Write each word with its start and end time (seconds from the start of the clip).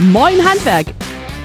Moin 0.00 0.40
Handwerk! 0.40 1.03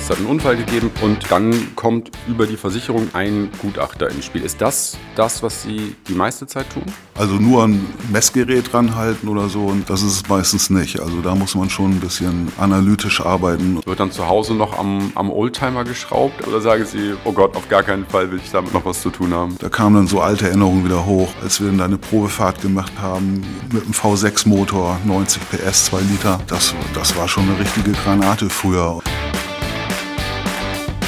Es 0.09 0.15
hat 0.15 0.21
einen 0.21 0.31
Unfall 0.31 0.57
gegeben 0.57 0.89
und 1.01 1.19
dann 1.29 1.75
kommt 1.75 2.09
über 2.27 2.47
die 2.47 2.57
Versicherung 2.57 3.09
ein 3.13 3.51
Gutachter 3.61 4.09
ins 4.09 4.25
Spiel. 4.25 4.41
Ist 4.41 4.59
das 4.59 4.97
das, 5.15 5.43
was 5.43 5.61
Sie 5.61 5.95
die 6.07 6.15
meiste 6.15 6.47
Zeit 6.47 6.65
tun? 6.73 6.81
Also 7.13 7.35
nur 7.35 7.65
ein 7.65 7.85
Messgerät 8.11 8.73
ranhalten 8.73 9.27
oder 9.27 9.49
so, 9.49 9.65
und 9.65 9.87
das 9.87 10.01
ist 10.01 10.13
es 10.13 10.27
meistens 10.27 10.71
nicht. 10.71 10.99
Also 10.99 11.21
da 11.21 11.35
muss 11.35 11.53
man 11.53 11.69
schon 11.69 11.91
ein 11.91 11.99
bisschen 11.99 12.51
analytisch 12.57 13.21
arbeiten. 13.21 13.81
Wird 13.85 13.99
dann 13.99 14.11
zu 14.11 14.27
Hause 14.27 14.55
noch 14.55 14.79
am, 14.79 15.11
am 15.13 15.29
Oldtimer 15.29 15.83
geschraubt 15.83 16.47
oder 16.47 16.59
sagen 16.59 16.85
Sie, 16.85 17.13
oh 17.23 17.31
Gott, 17.31 17.55
auf 17.55 17.69
gar 17.69 17.83
keinen 17.83 18.07
Fall 18.07 18.31
will 18.31 18.39
ich 18.43 18.49
damit 18.49 18.73
noch 18.73 18.85
was 18.85 19.03
zu 19.03 19.11
tun 19.11 19.31
haben? 19.31 19.57
Da 19.59 19.69
kamen 19.69 19.95
dann 19.95 20.07
so 20.07 20.21
alte 20.21 20.47
Erinnerungen 20.47 20.85
wieder 20.85 21.05
hoch, 21.05 21.29
als 21.43 21.61
wir 21.61 21.67
dann 21.67 21.81
eine 21.81 21.99
Probefahrt 21.99 22.63
gemacht 22.63 22.93
haben 22.99 23.45
mit 23.71 23.83
einem 23.83 23.93
V6-Motor, 23.93 24.97
90 25.05 25.39
PS, 25.51 25.85
2 25.85 26.01
Liter. 26.01 26.39
Das, 26.47 26.73
das 26.95 27.15
war 27.15 27.27
schon 27.27 27.43
eine 27.43 27.59
richtige 27.59 27.91
Granate 27.91 28.49
früher. 28.49 29.03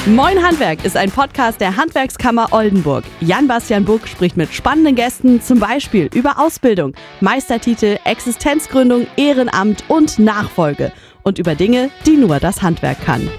Moin 0.06 0.42
Handwerk 0.42 0.84
ist 0.84 0.96
ein 0.96 1.12
Podcast 1.12 1.60
der 1.60 1.76
Handwerkskammer 1.76 2.48
Oldenburg. 2.50 3.04
Jan-Bastian 3.20 3.84
Buck 3.84 4.08
spricht 4.08 4.36
mit 4.36 4.52
spannenden 4.52 4.96
Gästen 4.96 5.40
zum 5.40 5.60
Beispiel 5.60 6.10
über 6.12 6.40
Ausbildung, 6.40 6.92
Meistertitel, 7.20 8.00
Existenzgründung, 8.04 9.06
Ehrenamt 9.16 9.84
und 9.86 10.18
Nachfolge 10.18 10.90
und 11.22 11.38
über 11.38 11.54
Dinge, 11.54 11.88
die 12.04 12.16
nur 12.16 12.40
das 12.40 12.62
Handwerk 12.62 13.00
kann. 13.04 13.30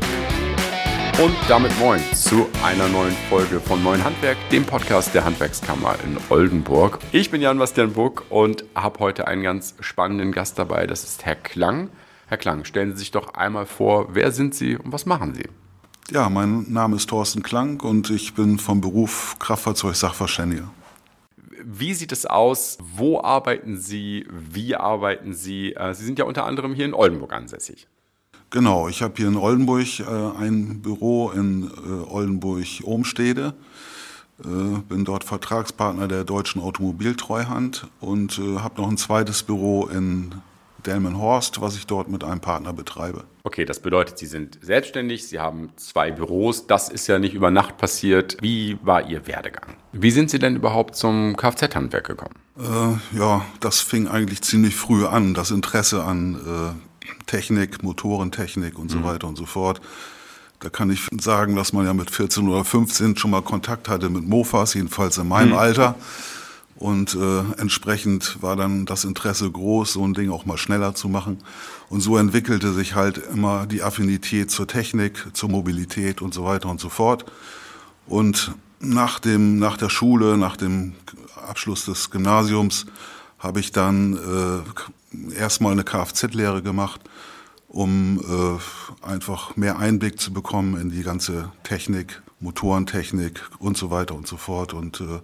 Und 1.21 1.35
damit 1.49 1.77
moin 1.79 1.99
zu 2.13 2.47
einer 2.63 2.87
neuen 2.87 3.15
Folge 3.29 3.59
von 3.59 3.83
Moin 3.83 4.01
Handwerk, 4.01 4.37
dem 4.49 4.63
Podcast 4.63 5.13
der 5.13 5.25
Handwerkskammer 5.25 5.97
in 6.05 6.15
Oldenburg. 6.29 6.99
Ich 7.11 7.29
bin 7.29 7.41
Jan-Bastian 7.41 7.91
Buck 7.91 8.23
und 8.29 8.63
habe 8.73 8.99
heute 8.99 9.27
einen 9.27 9.43
ganz 9.43 9.75
spannenden 9.81 10.31
Gast 10.31 10.57
dabei. 10.57 10.87
Das 10.87 11.03
ist 11.03 11.25
Herr 11.25 11.35
Klang. 11.35 11.89
Herr 12.27 12.37
Klang, 12.37 12.63
stellen 12.63 12.93
Sie 12.93 12.99
sich 12.99 13.11
doch 13.11 13.33
einmal 13.33 13.65
vor, 13.65 14.15
wer 14.15 14.31
sind 14.31 14.55
Sie 14.55 14.77
und 14.77 14.93
was 14.93 15.05
machen 15.05 15.35
Sie? 15.35 15.43
Ja, 16.11 16.29
mein 16.29 16.71
Name 16.71 16.97
ist 16.97 17.09
Thorsten 17.09 17.43
Klang 17.43 17.79
und 17.79 18.09
ich 18.09 18.33
bin 18.33 18.59
vom 18.59 18.81
Beruf 18.81 19.37
Kraftfahrzeug-Sachverständiger. 19.39 20.69
Wie 21.63 21.93
sieht 21.93 22.11
es 22.11 22.25
aus? 22.25 22.77
Wo 22.95 23.21
arbeiten 23.21 23.77
Sie? 23.77 24.27
Wie 24.29 24.75
arbeiten 24.75 25.33
Sie? 25.33 25.73
Äh, 25.73 25.93
Sie 25.93 26.03
sind 26.03 26.19
ja 26.19 26.25
unter 26.25 26.45
anderem 26.45 26.73
hier 26.73 26.85
in 26.85 26.93
Oldenburg 26.93 27.31
ansässig. 27.31 27.87
Genau, 28.49 28.89
ich 28.89 29.01
habe 29.01 29.13
hier 29.15 29.29
in 29.29 29.37
Oldenburg 29.37 29.99
äh, 30.01 30.03
ein 30.03 30.81
Büro 30.81 31.31
in 31.31 31.71
äh, 31.71 32.11
Oldenburg-Ohmstede. 32.11 33.53
Äh, 34.43 34.79
bin 34.89 35.05
dort 35.05 35.23
Vertragspartner 35.23 36.09
der 36.09 36.25
Deutschen 36.25 36.61
Automobiltreuhand 36.61 37.87
und 38.01 38.39
äh, 38.39 38.59
habe 38.59 38.81
noch 38.81 38.89
ein 38.89 38.97
zweites 38.97 39.43
Büro 39.43 39.87
in 39.87 40.35
Delmenhorst, 40.83 41.61
was 41.61 41.75
ich 41.75 41.87
dort 41.87 42.09
mit 42.09 42.23
einem 42.23 42.39
Partner 42.39 42.73
betreibe. 42.73 43.23
Okay, 43.43 43.65
das 43.65 43.79
bedeutet, 43.79 44.17
Sie 44.17 44.25
sind 44.25 44.59
selbstständig, 44.61 45.27
Sie 45.27 45.39
haben 45.39 45.69
zwei 45.75 46.11
Büros. 46.11 46.67
Das 46.67 46.89
ist 46.89 47.07
ja 47.07 47.19
nicht 47.19 47.33
über 47.33 47.51
Nacht 47.51 47.77
passiert. 47.77 48.37
Wie 48.41 48.77
war 48.83 49.09
Ihr 49.09 49.27
Werdegang? 49.27 49.75
Wie 49.91 50.11
sind 50.11 50.29
Sie 50.29 50.39
denn 50.39 50.55
überhaupt 50.55 50.95
zum 50.95 51.35
Kfz-Handwerk 51.35 52.07
gekommen? 52.07 52.35
Äh, 52.57 53.17
ja, 53.17 53.45
das 53.59 53.81
fing 53.81 54.07
eigentlich 54.07 54.41
ziemlich 54.41 54.75
früh 54.75 55.05
an. 55.05 55.33
Das 55.33 55.51
Interesse 55.51 56.03
an 56.03 56.35
äh, 56.35 57.25
Technik, 57.25 57.83
Motorentechnik 57.83 58.77
und 58.77 58.91
so 58.91 58.99
mhm. 58.99 59.03
weiter 59.05 59.27
und 59.27 59.37
so 59.37 59.45
fort. 59.45 59.81
Da 60.59 60.69
kann 60.69 60.89
ich 60.89 61.07
sagen, 61.19 61.55
dass 61.57 61.73
man 61.73 61.85
ja 61.85 61.93
mit 61.93 62.09
14 62.09 62.47
oder 62.47 62.63
15 62.63 63.17
schon 63.17 63.31
mal 63.31 63.41
Kontakt 63.41 63.89
hatte 63.89 64.09
mit 64.09 64.25
Mofas, 64.25 64.73
jedenfalls 64.75 65.17
in 65.17 65.27
meinem 65.27 65.49
mhm. 65.49 65.57
Alter. 65.57 65.95
Und 66.75 67.15
äh, 67.15 67.39
entsprechend 67.59 68.41
war 68.41 68.55
dann 68.55 68.85
das 68.85 69.05
Interesse 69.05 69.49
groß, 69.49 69.93
so 69.93 70.03
ein 70.03 70.13
Ding 70.13 70.31
auch 70.31 70.45
mal 70.45 70.57
schneller 70.57 70.95
zu 70.95 71.07
machen. 71.07 71.37
Und 71.89 72.01
so 72.01 72.17
entwickelte 72.17 72.73
sich 72.73 72.95
halt 72.95 73.17
immer 73.17 73.67
die 73.67 73.83
Affinität 73.83 74.49
zur 74.49 74.67
Technik, 74.67 75.27
zur 75.33 75.49
Mobilität 75.49 76.21
und 76.21 76.33
so 76.33 76.43
weiter 76.43 76.69
und 76.69 76.79
so 76.79 76.89
fort. 76.89 77.25
Und 78.07 78.53
nach, 78.79 79.19
dem, 79.19 79.59
nach 79.59 79.77
der 79.77 79.89
Schule, 79.89 80.37
nach 80.37 80.57
dem 80.57 80.93
Abschluss 81.47 81.85
des 81.85 82.09
Gymnasiums, 82.09 82.85
habe 83.39 83.59
ich 83.59 83.71
dann 83.71 84.63
äh, 85.13 85.35
erstmal 85.35 85.73
eine 85.73 85.83
Kfz-Lehre 85.83 86.61
gemacht, 86.61 87.01
um 87.67 88.19
äh, 88.19 89.05
einfach 89.05 89.55
mehr 89.55 89.77
Einblick 89.77 90.19
zu 90.19 90.33
bekommen 90.33 90.79
in 90.79 90.89
die 90.89 91.03
ganze 91.03 91.51
Technik, 91.63 92.21
Motorentechnik 92.39 93.41
und 93.59 93.77
so 93.77 93.91
weiter 93.91 94.15
und 94.15 94.27
so 94.27 94.37
fort. 94.37 94.73
Und 94.73 95.01
äh, 95.01 95.19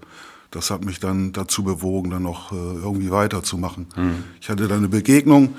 das 0.52 0.72
hat 0.72 0.84
mich 0.84 1.00
dann 1.00 1.32
dazu 1.32 1.64
bewogen, 1.64 2.10
dann 2.10 2.24
noch 2.24 2.52
äh, 2.52 2.56
irgendwie 2.56 3.12
weiterzumachen. 3.12 3.88
Mhm. 3.96 4.24
Ich 4.42 4.50
hatte 4.50 4.68
dann 4.68 4.80
eine 4.80 4.90
Begegnung. 4.90 5.56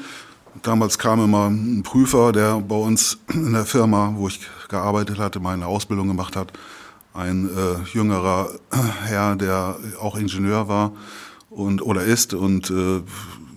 Damals 0.62 0.98
kam 0.98 1.22
immer 1.22 1.48
ein 1.48 1.82
Prüfer, 1.82 2.32
der 2.32 2.60
bei 2.60 2.74
uns 2.74 3.18
in 3.32 3.52
der 3.52 3.64
Firma, 3.64 4.12
wo 4.16 4.28
ich 4.28 4.40
gearbeitet 4.68 5.18
hatte, 5.18 5.40
meine 5.40 5.66
Ausbildung 5.66 6.08
gemacht 6.08 6.36
hat. 6.36 6.52
Ein 7.14 7.48
äh, 7.48 7.88
jüngerer 7.92 8.50
Herr, 9.04 9.36
der 9.36 9.76
auch 10.00 10.16
Ingenieur 10.16 10.68
war 10.68 10.92
und 11.50 11.82
oder 11.82 12.02
ist 12.02 12.34
und 12.34 12.70
äh, 12.70 13.02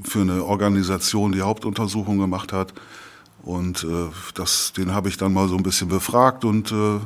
für 0.03 0.21
eine 0.21 0.43
Organisation 0.43 1.31
die 1.31 1.41
Hauptuntersuchung 1.41 2.17
gemacht 2.17 2.53
hat. 2.53 2.73
Und 3.43 3.83
äh, 3.83 4.09
das, 4.35 4.73
den 4.73 4.93
habe 4.93 5.09
ich 5.09 5.17
dann 5.17 5.33
mal 5.33 5.47
so 5.47 5.55
ein 5.55 5.63
bisschen 5.63 5.89
befragt 5.89 6.45
und 6.45 6.71
äh, 6.71 6.99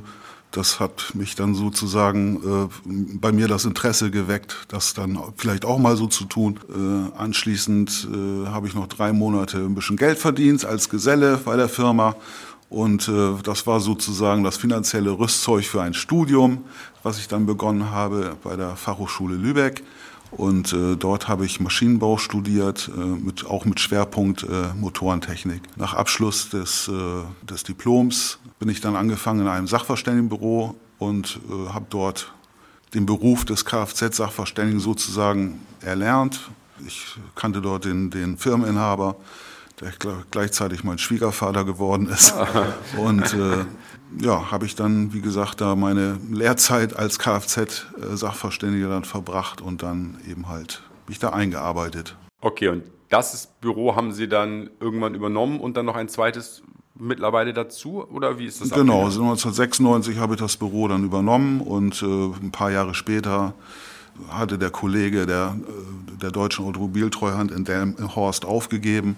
das 0.51 0.79
hat 0.79 1.13
mich 1.13 1.35
dann 1.35 1.55
sozusagen 1.55 2.37
äh, 2.37 3.15
bei 3.19 3.31
mir 3.31 3.47
das 3.47 3.65
Interesse 3.65 4.11
geweckt, 4.11 4.55
das 4.69 4.93
dann 4.93 5.19
vielleicht 5.35 5.65
auch 5.65 5.77
mal 5.77 5.97
so 5.97 6.07
zu 6.07 6.25
tun. 6.25 6.59
Äh, 6.69 7.17
anschließend 7.17 8.07
äh, 8.11 8.47
habe 8.47 8.67
ich 8.67 8.73
noch 8.73 8.87
drei 8.87 9.13
Monate 9.13 9.57
ein 9.57 9.75
bisschen 9.75 9.97
Geld 9.97 10.17
verdient 10.17 10.65
als 10.65 10.89
Geselle 10.89 11.39
bei 11.43 11.55
der 11.55 11.69
Firma. 11.69 12.15
Und 12.69 13.07
äh, 13.07 13.33
das 13.43 13.67
war 13.67 13.79
sozusagen 13.79 14.43
das 14.43 14.57
finanzielle 14.57 15.11
Rüstzeug 15.11 15.65
für 15.65 15.81
ein 15.81 15.93
Studium, 15.93 16.63
was 17.03 17.17
ich 17.17 17.27
dann 17.27 17.45
begonnen 17.45 17.91
habe 17.91 18.35
bei 18.43 18.55
der 18.55 18.75
Fachhochschule 18.75 19.35
Lübeck. 19.35 19.83
Und 20.31 20.73
äh, 20.73 20.95
dort 20.95 21.27
habe 21.27 21.45
ich 21.45 21.59
Maschinenbau 21.59 22.17
studiert, 22.17 22.89
äh, 22.95 22.99
mit, 22.99 23.45
auch 23.45 23.65
mit 23.65 23.79
Schwerpunkt 23.79 24.43
äh, 24.43 24.73
Motorentechnik. 24.75 25.61
Nach 25.77 25.93
Abschluss 25.93 26.49
des, 26.49 26.87
äh, 26.89 27.45
des 27.45 27.63
Diploms 27.63 28.39
bin 28.59 28.69
ich 28.69 28.81
dann 28.81 28.95
angefangen 28.95 29.41
in 29.41 29.47
einem 29.47 29.67
Sachverständigenbüro 29.67 30.75
und 30.99 31.39
äh, 31.49 31.69
habe 31.73 31.85
dort 31.89 32.33
den 32.93 33.05
Beruf 33.05 33.45
des 33.45 33.65
Kfz-Sachverständigen 33.65 34.79
sozusagen 34.79 35.61
erlernt. 35.81 36.49
Ich 36.85 37.15
kannte 37.35 37.61
dort 37.61 37.85
den, 37.85 38.09
den 38.09 38.37
Firmeninhaber, 38.37 39.15
der 39.81 39.93
gleichzeitig 40.31 40.83
mein 40.83 40.97
Schwiegervater 40.97 41.63
geworden 41.63 42.07
ist. 42.07 42.33
und 42.97 43.33
äh, 43.33 43.65
ja, 44.19 44.51
habe 44.51 44.65
ich 44.65 44.75
dann, 44.75 45.13
wie 45.13 45.21
gesagt, 45.21 45.61
da 45.61 45.75
meine 45.75 46.17
Lehrzeit 46.31 46.95
als 46.95 47.19
Kfz-Sachverständiger 47.19 48.89
dann 48.89 49.03
verbracht 49.03 49.61
und 49.61 49.83
dann 49.83 50.17
eben 50.29 50.47
halt 50.47 50.81
mich 51.07 51.19
da 51.19 51.29
eingearbeitet. 51.29 52.15
Okay, 52.41 52.69
und 52.69 52.83
das 53.09 53.47
Büro 53.61 53.95
haben 53.95 54.11
Sie 54.11 54.27
dann 54.27 54.69
irgendwann 54.79 55.15
übernommen 55.15 55.59
und 55.59 55.77
dann 55.77 55.85
noch 55.85 55.95
ein 55.95 56.09
zweites 56.09 56.63
mittlerweile 56.99 57.53
dazu 57.53 58.03
oder 58.09 58.39
wie 58.39 58.45
ist 58.45 58.59
das? 58.59 58.71
Genau, 58.71 59.05
also 59.05 59.21
1996 59.21 60.17
habe 60.17 60.33
ich 60.33 60.39
das 60.39 60.57
Büro 60.57 60.87
dann 60.87 61.03
übernommen 61.03 61.61
und 61.61 62.01
äh, 62.01 62.05
ein 62.05 62.51
paar 62.51 62.71
Jahre 62.71 62.95
später 62.95 63.53
hatte 64.29 64.57
der 64.57 64.71
Kollege 64.71 65.27
der, 65.27 65.55
äh, 65.59 66.17
der 66.17 66.31
Deutschen 66.31 66.65
Automobiltreuhand 66.65 67.51
in 67.51 67.65
Delmenhorst 67.65 68.45
aufgegeben 68.45 69.17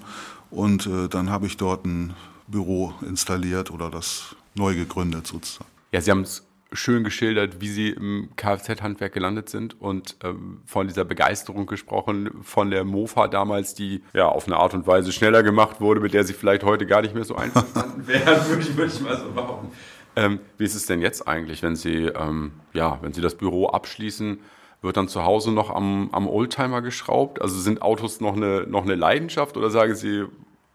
und 0.52 0.88
äh, 0.88 1.08
dann 1.08 1.30
habe 1.30 1.46
ich 1.46 1.58
dort 1.58 1.86
ein 1.86 2.14
Büro 2.48 2.94
installiert 3.02 3.72
oder 3.72 3.90
das 3.90 4.36
neu 4.56 4.76
gegründet 4.76 5.28
sozusagen. 5.28 5.70
Ja, 5.92 6.02
Sie 6.02 6.12
haben 6.12 6.22
es 6.22 6.46
schön 6.72 7.04
geschildert, 7.04 7.62
wie 7.62 7.68
Sie 7.68 7.90
im 7.90 8.30
Kfz-Handwerk 8.36 9.14
gelandet 9.14 9.50
sind 9.50 9.80
und 9.82 10.18
ähm, 10.24 10.62
von 10.66 10.88
dieser 10.88 11.04
Begeisterung 11.04 11.66
gesprochen, 11.66 12.30
von 12.44 12.70
der 12.70 12.84
Mofa 12.84 13.28
damals, 13.28 13.74
die 13.74 14.04
ja 14.14 14.28
auf 14.28 14.46
eine 14.46 14.58
Art 14.58 14.74
und 14.74 14.86
Weise 14.86 15.12
schneller 15.12 15.42
gemacht 15.42 15.82
wurde, 15.82 16.00
mit 16.00 16.14
der 16.14 16.23
Sie 16.23 16.34
vielleicht 16.34 16.64
heute 16.64 16.85
gar 16.85 17.02
nicht 17.02 17.16
mehr 17.16 17.23
so 17.23 17.35
einverstanden 17.35 18.08
wären, 18.08 18.47
würde 18.47 18.62
ich, 18.62 18.78
würde 18.78 18.91
ich 18.94 19.02
mal 19.02 19.18
so 19.18 19.32
behaupten. 19.32 19.72
Ähm, 20.16 20.40
wie 20.58 20.66
ist 20.66 20.76
es 20.76 20.85
denn 20.85 21.02
jetzt 21.02 21.28
eigentlich, 21.28 21.64
wenn 21.64 21.76
Sie, 21.76 22.06
ähm, 22.06 22.52
ja, 22.73 23.00
wenn 23.02 23.14
Sie 23.14 23.22
das 23.22 23.35
Büro 23.35 23.68
abschließen? 23.68 24.40
Wird 24.82 24.96
dann 24.96 25.09
zu 25.09 25.26
Hause 25.26 25.52
noch 25.52 25.70
am, 25.72 26.09
am 26.14 26.28
Oldtimer 26.28 26.82
geschraubt? 26.82 27.41
Also 27.41 27.59
sind 27.59 27.82
Autos 27.82 28.22
noch 28.22 28.35
eine, 28.35 28.66
noch 28.68 28.84
eine 28.84 28.96
Leidenschaft 28.96 29.58
oder 29.58 29.70
sagen 29.70 29.94
Sie, 29.96 30.26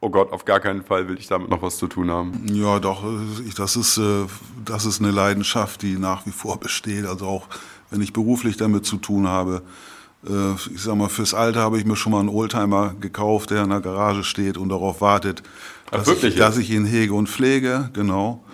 oh 0.04 0.10
Gott, 0.10 0.32
auf 0.32 0.44
gar 0.44 0.60
keinen 0.60 0.84
Fall 0.84 1.08
will 1.08 1.18
ich 1.18 1.26
damit 1.26 1.48
noch 1.48 1.62
was 1.62 1.78
zu 1.78 1.86
tun 1.86 2.10
haben. 2.10 2.44
Ja, 2.52 2.78
doch, 2.78 3.04
das 3.56 3.76
ist, 3.76 3.96
äh, 3.96 4.26
das 4.64 4.84
ist 4.84 5.00
eine 5.00 5.10
Leidenschaft, 5.10 5.82
die 5.82 5.98
nach 5.98 6.26
wie 6.26 6.30
vor 6.30 6.60
besteht. 6.60 7.06
Also 7.06 7.26
auch 7.26 7.46
wenn 7.90 8.02
ich 8.02 8.12
beruflich 8.12 8.56
damit 8.56 8.84
zu 8.84 8.98
tun 8.98 9.26
habe. 9.26 9.62
Äh, 10.28 10.54
ich 10.74 10.82
sag 10.82 10.96
mal, 10.96 11.08
fürs 11.08 11.32
Alter 11.32 11.60
habe 11.60 11.78
ich 11.78 11.86
mir 11.86 11.96
schon 11.96 12.12
mal 12.12 12.20
einen 12.20 12.28
Oldtimer 12.28 12.94
gekauft, 13.00 13.50
der 13.50 13.64
in 13.64 13.70
der 13.70 13.80
Garage 13.80 14.24
steht 14.24 14.58
und 14.58 14.68
darauf 14.68 15.00
wartet, 15.00 15.42
dass, 15.90 16.08
Ach, 16.08 16.22
ich, 16.22 16.36
dass 16.36 16.58
ich 16.58 16.70
ihn 16.70 16.84
hege 16.84 17.14
und 17.14 17.28
pflege, 17.28 17.90
genau. 17.92 18.44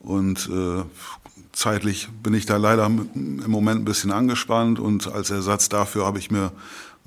Und 0.00 0.48
äh, 0.48 0.84
zeitlich 1.52 2.08
bin 2.22 2.34
ich 2.34 2.46
da 2.46 2.56
leider 2.56 2.86
im 2.86 3.42
Moment 3.46 3.82
ein 3.82 3.84
bisschen 3.84 4.12
angespannt 4.12 4.78
und 4.78 5.12
als 5.12 5.30
Ersatz 5.30 5.68
dafür 5.68 6.06
habe 6.06 6.18
ich 6.18 6.30
mir 6.30 6.52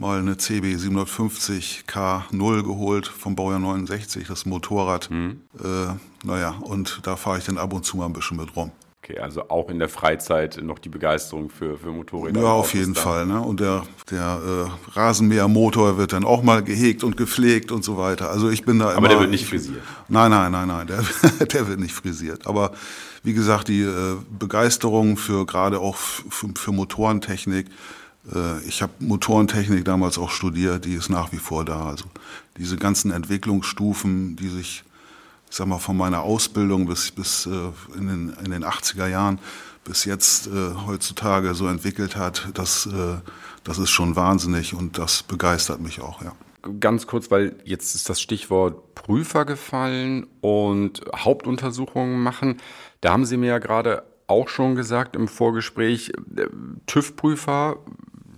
mal 0.01 0.19
eine 0.19 0.35
CB 0.35 0.75
750 0.75 1.83
K0 1.87 2.63
geholt 2.63 3.07
vom 3.07 3.35
Baujahr 3.35 3.59
69, 3.59 4.27
das 4.27 4.45
Motorrad. 4.45 5.09
Mhm. 5.11 5.41
Äh, 5.63 6.25
naja, 6.25 6.55
und 6.59 7.01
da 7.03 7.15
fahre 7.15 7.37
ich 7.37 7.45
dann 7.45 7.57
ab 7.57 7.71
und 7.71 7.85
zu 7.85 7.97
mal 7.97 8.07
ein 8.07 8.13
bisschen 8.13 8.37
mit 8.37 8.55
rum. 8.55 8.71
Okay, 9.03 9.19
also 9.19 9.49
auch 9.49 9.69
in 9.69 9.79
der 9.79 9.89
Freizeit 9.89 10.59
noch 10.61 10.79
die 10.79 10.89
Begeisterung 10.89 11.49
für, 11.49 11.77
für 11.77 11.91
Motorräder. 11.91 12.41
Ja, 12.41 12.51
auf 12.51 12.73
jeden. 12.73 12.93
Fall. 12.93 13.25
Ne? 13.25 13.41
Und 13.41 13.59
der, 13.59 13.83
der 14.09 14.39
äh, 14.43 14.91
Rasenmähermotor 14.91 15.97
wird 15.97 16.13
dann 16.13 16.23
auch 16.23 16.43
mal 16.43 16.63
gehegt 16.63 17.03
und 17.03 17.15
gepflegt 17.17 17.71
und 17.71 17.83
so 17.83 17.97
weiter. 17.97 18.29
Also 18.29 18.49
ich 18.49 18.63
bin 18.63 18.79
da 18.79 18.89
Aber 18.89 18.97
immer, 18.97 19.07
der 19.07 19.19
wird 19.19 19.31
nicht 19.31 19.45
frisiert. 19.45 19.81
Nein, 20.07 20.31
nein, 20.31 20.51
nein, 20.51 20.67
nein, 20.67 20.87
der, 20.87 21.03
der 21.45 21.67
wird 21.67 21.79
nicht 21.79 21.93
frisiert. 21.93 22.45
Aber 22.47 22.71
wie 23.23 23.33
gesagt, 23.33 23.67
die 23.67 23.81
äh, 23.81 24.17
Begeisterung 24.37 25.17
für 25.17 25.45
gerade 25.45 25.79
auch 25.79 25.95
für, 25.95 26.49
für 26.55 26.71
Motorentechnik, 26.71 27.67
ich 28.67 28.83
habe 28.83 28.93
Motorentechnik 28.99 29.83
damals 29.83 30.19
auch 30.19 30.29
studiert, 30.29 30.85
die 30.85 30.93
ist 30.93 31.09
nach 31.09 31.31
wie 31.31 31.37
vor 31.37 31.65
da. 31.65 31.87
Also 31.87 32.05
diese 32.57 32.77
ganzen 32.77 33.09
Entwicklungsstufen, 33.11 34.35
die 34.35 34.49
sich 34.49 34.83
ich 35.51 35.57
sag 35.57 35.67
mal, 35.67 35.79
von 35.79 35.97
meiner 35.97 36.21
Ausbildung 36.21 36.87
bis, 36.87 37.11
bis 37.11 37.45
äh, 37.45 37.49
in, 37.97 38.07
den, 38.07 38.33
in 38.43 38.51
den 38.51 38.63
80er 38.63 39.07
Jahren 39.07 39.37
bis 39.83 40.05
jetzt 40.05 40.47
äh, 40.47 40.51
heutzutage 40.87 41.53
so 41.55 41.67
entwickelt 41.67 42.15
hat, 42.15 42.47
das, 42.53 42.85
äh, 42.85 43.17
das 43.65 43.77
ist 43.77 43.89
schon 43.89 44.15
wahnsinnig 44.15 44.73
und 44.73 44.97
das 44.97 45.23
begeistert 45.23 45.81
mich 45.81 46.01
auch, 46.01 46.21
ja. 46.21 46.33
Ganz 46.79 47.05
kurz, 47.05 47.29
weil 47.31 47.55
jetzt 47.65 47.95
ist 47.95 48.07
das 48.07 48.21
Stichwort 48.21 48.95
Prüfer 48.95 49.45
gefallen 49.45 50.27
und 50.41 51.01
Hauptuntersuchungen 51.13 52.21
machen. 52.21 52.57
Da 53.01 53.11
haben 53.11 53.25
Sie 53.25 53.35
mir 53.35 53.47
ja 53.47 53.57
gerade 53.57 54.03
auch 54.27 54.47
schon 54.47 54.75
gesagt 54.75 55.17
im 55.17 55.27
Vorgespräch, 55.27 56.13
äh, 56.37 56.45
TÜV-Prüfer, 56.85 57.77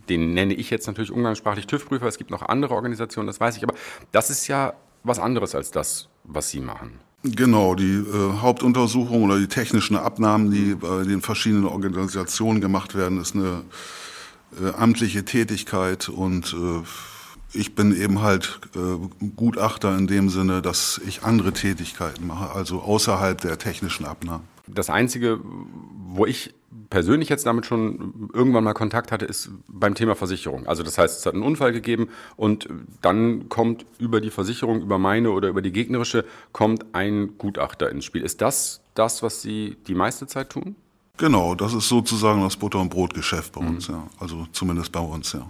den 0.10 0.34
nenne 0.34 0.54
ich 0.54 0.70
jetzt 0.70 0.88
natürlich 0.88 1.12
umgangssprachlich 1.12 1.68
TÜV-Prüfer, 1.68 2.08
es 2.08 2.18
gibt 2.18 2.32
noch 2.32 2.42
andere 2.44 2.74
Organisationen, 2.74 3.28
das 3.28 3.40
weiß 3.40 3.58
ich, 3.58 3.64
aber 3.64 3.74
das 4.12 4.30
ist 4.30 4.48
ja 4.48 4.74
was 5.04 5.20
anderes 5.20 5.56
als 5.56 5.72
das, 5.72 6.10
was 6.24 6.50
Sie 6.50 6.60
machen. 6.60 7.00
Genau, 7.24 7.74
die 7.74 7.94
äh, 7.94 8.42
Hauptuntersuchung 8.42 9.24
oder 9.24 9.40
die 9.40 9.48
technischen 9.48 9.96
Abnahmen, 9.96 10.52
die 10.52 10.76
bei 10.76 11.04
den 11.04 11.22
verschiedenen 11.22 11.66
Organisationen 11.66 12.60
gemacht 12.60 12.96
werden, 12.96 13.22
ist 13.22 13.34
eine 13.34 13.64
äh, 14.62 14.72
amtliche 14.78 15.24
Tätigkeit 15.24 16.10
und 16.10 16.54
äh, 16.54 16.84
ich 17.54 17.76
bin 17.76 17.96
eben 17.96 18.22
halt 18.22 18.60
äh, 18.76 19.26
Gutachter 19.36 19.96
in 19.98 20.08
dem 20.08 20.30
Sinne, 20.30 20.62
dass 20.62 21.00
ich 21.08 21.24
andere 21.24 21.54
Tätigkeiten 21.54 22.28
mache, 22.28 22.54
also 22.54 22.82
außerhalb 22.82 23.40
der 23.40 23.58
technischen 23.58 24.06
Abnahmen. 24.06 24.44
Das 24.68 24.90
Einzige, 24.90 25.40
wo 25.44 26.26
ich 26.26 26.54
persönlich 26.90 27.30
jetzt 27.30 27.46
damit 27.46 27.66
schon 27.66 28.30
irgendwann 28.34 28.64
mal 28.64 28.74
Kontakt 28.74 29.12
hatte, 29.12 29.25
ist 29.25 29.50
beim 29.68 29.96
Thema 29.96 30.16
Versicherung. 30.16 30.68
Also 30.68 30.84
das 30.84 30.98
heißt, 30.98 31.20
es 31.20 31.25
hat 31.25 31.34
einen 31.34 31.44
Unfall 31.44 31.74
gegeben 31.74 32.10
und 32.36 32.68
dann 33.02 33.50
kommt 33.50 33.86
über 34.00 34.22
die 34.22 34.30
Versicherung, 34.30 34.81
über 34.81 34.98
meine 34.98 35.31
oder 35.31 35.50
über 35.50 35.62
die 35.62 35.72
gegnerische, 35.72 36.25
kommt 36.52 36.86
ein 36.94 37.38
Gutachter 37.38 37.90
ins 37.90 38.06
Spiel. 38.06 38.22
Ist 38.22 38.42
das 38.42 38.81
das, 38.94 39.24
was 39.24 39.42
Sie 39.42 39.78
die 39.88 39.96
meiste 39.96 40.28
Zeit 40.28 40.50
tun? 40.50 40.75
Genau, 41.18 41.56
das 41.56 41.74
ist 41.74 41.88
sozusagen 41.90 42.42
das 42.42 42.58
Butter- 42.58 42.80
und 42.80 42.90
Brotgeschäft 42.90 43.54
bei 43.54 43.62
mhm. 43.62 43.68
uns, 43.70 43.88
ja. 43.88 44.08
Also 44.20 44.48
zumindest 44.52 44.92
bei 44.92 45.00
uns, 45.00 45.34
ja. 45.34 45.50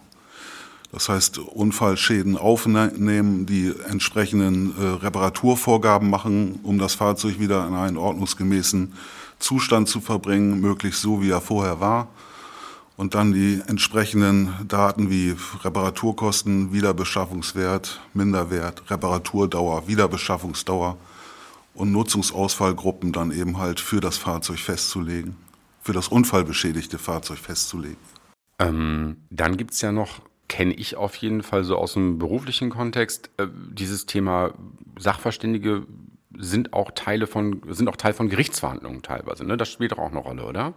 Das 0.93 1.09
heißt, 1.09 1.39
Unfallschäden 1.39 2.37
aufnehmen, 2.37 3.47
die 3.47 3.73
entsprechenden 3.89 4.75
äh, 4.77 4.85
Reparaturvorgaben 5.03 6.07
machen, 6.07 6.59
um 6.61 6.77
das 6.77 6.93
Fahrzeug 6.93 7.39
wieder 7.39 7.67
in 7.67 7.73
einen 7.73 7.97
ordnungsgemäßen 7.97 8.93
Zustand 9.39 9.89
zu 9.89 10.01
verbringen, 10.01 10.61
möglichst 10.61 11.01
so, 11.01 11.19
wie 11.23 11.31
er 11.31 11.41
vorher 11.41 11.79
war. 11.79 12.09
Und 12.95 13.15
dann 13.15 13.33
die 13.33 13.59
entsprechenden 13.65 14.53
Daten 14.67 15.09
wie 15.09 15.35
Reparaturkosten, 15.63 16.73
Wiederbeschaffungswert, 16.73 17.99
Minderwert, 18.13 18.83
Reparaturdauer, 18.91 19.87
Wiederbeschaffungsdauer 19.87 20.97
und 21.73 21.91
Nutzungsausfallgruppen 21.91 23.11
dann 23.11 23.31
eben 23.31 23.57
halt 23.57 23.79
für 23.79 23.99
das 23.99 24.17
Fahrzeug 24.17 24.59
festzulegen, 24.59 25.37
für 25.81 25.93
das 25.93 26.07
unfallbeschädigte 26.07 26.99
Fahrzeug 26.99 27.39
festzulegen. 27.39 27.97
Ähm, 28.59 29.17
dann 29.31 29.57
gibt 29.57 29.73
es 29.73 29.81
ja 29.81 29.91
noch 29.91 30.21
kenne 30.47 30.73
ich 30.73 30.95
auf 30.95 31.15
jeden 31.15 31.43
Fall 31.43 31.63
so 31.63 31.77
aus 31.77 31.93
dem 31.93 32.19
beruflichen 32.19 32.69
Kontext. 32.69 33.29
Äh, 33.37 33.47
dieses 33.71 34.05
Thema 34.05 34.53
Sachverständige 34.99 35.85
sind 36.37 36.73
auch 36.73 36.91
Teile 36.91 37.27
von, 37.27 37.61
sind 37.69 37.87
auch 37.87 37.95
Teil 37.95 38.13
von 38.13 38.29
Gerichtsverhandlungen 38.29 39.01
teilweise. 39.01 39.45
Ne? 39.45 39.57
Das 39.57 39.71
spielt 39.71 39.91
doch 39.91 39.99
auch 39.99 40.11
eine 40.11 40.19
Rolle, 40.19 40.45
oder? 40.45 40.73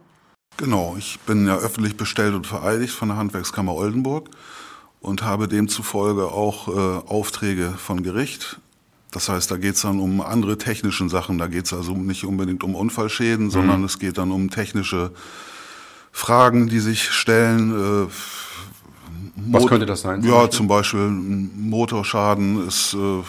Genau, 0.57 0.97
ich 0.99 1.19
bin 1.21 1.47
ja 1.47 1.57
öffentlich 1.57 1.97
bestellt 1.97 2.35
und 2.35 2.47
vereidigt 2.47 2.95
von 2.95 3.09
der 3.09 3.17
Handwerkskammer 3.17 3.75
Oldenburg 3.75 4.31
und 5.01 5.23
habe 5.23 5.49
demzufolge 5.49 6.27
auch 6.27 6.69
äh, 6.69 7.09
Aufträge 7.09 7.75
von 7.77 8.03
Gericht. 8.03 8.61
Das 9.13 9.29
heißt, 9.29 9.51
da 9.51 9.57
geht 9.57 9.75
es 9.75 9.83
dann 9.83 10.01
um 10.01 10.21
andere 10.21 10.59
technische 10.59 11.09
Sachen. 11.09 11.39
Da 11.39 11.47
geht 11.47 11.67
es 11.67 11.73
also 11.73 11.95
nicht 11.95 12.25
unbedingt 12.25 12.65
um 12.65 12.75
Unfallschäden, 12.75 13.47
mhm. 13.47 13.51
sondern 13.51 13.85
es 13.85 13.99
geht 13.99 14.19
dann 14.19 14.31
um 14.31 14.51
technische 14.51 15.13
Fragen, 16.13 16.69
die 16.69 16.81
sich 16.81 17.11
stellen. 17.11 18.07
Äh, 18.07 18.09
was 19.53 19.67
könnte 19.67 19.87
das 19.87 20.03
sein? 20.03 20.23
Zum 20.23 20.31
ja, 20.31 20.37
Beispiel? 20.39 20.57
zum 20.57 20.69
Beispiel 20.69 21.01
ein 21.01 21.69
Motorschaden 21.71 22.67
ist, 22.67 22.95
äh, 22.95 23.23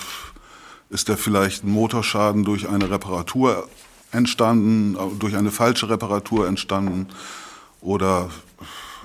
ist 0.90 1.08
der 1.08 1.18
vielleicht 1.18 1.64
ein 1.64 1.72
Motorschaden 1.72 2.44
durch 2.44 2.70
eine 2.70 2.90
Reparatur 2.90 3.68
entstanden, 4.12 4.96
äh, 4.96 5.16
durch 5.20 5.36
eine 5.36 5.52
falsche 5.52 5.90
Reparatur 5.90 6.48
entstanden 6.48 7.08
oder 7.82 8.30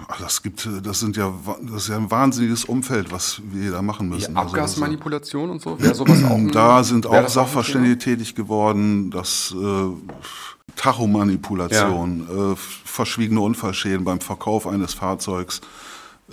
ach, 0.09 0.21
das 0.21 0.43
gibt, 0.43 0.69
das 0.83 1.01
sind 1.01 1.17
ja, 1.17 1.33
das 1.63 1.85
ist 1.85 1.89
ja 1.89 1.97
ein 1.97 2.11
wahnsinniges 2.11 2.65
Umfeld, 2.65 3.13
was 3.13 3.41
wir 3.45 3.73
da 3.73 3.83
machen 3.83 4.09
müssen. 4.09 4.33
Die 4.33 4.37
also, 4.37 4.55
Abgasmanipulation 4.55 5.51
also, 5.51 5.71
und 5.71 5.79
so, 5.79 5.85
wäre 5.85 5.95
sowas 5.95 6.25
auch? 6.25 6.39
Da 6.53 6.85
sind 6.85 7.07
auch 7.07 7.29
Sachverständige 7.29 7.99
tätig 7.99 8.35
geworden, 8.35 9.11
das 9.11 9.55
äh, 9.59 9.87
Tachomanipulation, 10.77 12.27
ja. 12.29 12.53
äh, 12.53 12.57
verschwiegene 12.57 13.41
Unfallschäden 13.41 14.05
beim 14.05 14.21
Verkauf 14.21 14.67
eines 14.67 14.95
Fahrzeugs 14.95 15.61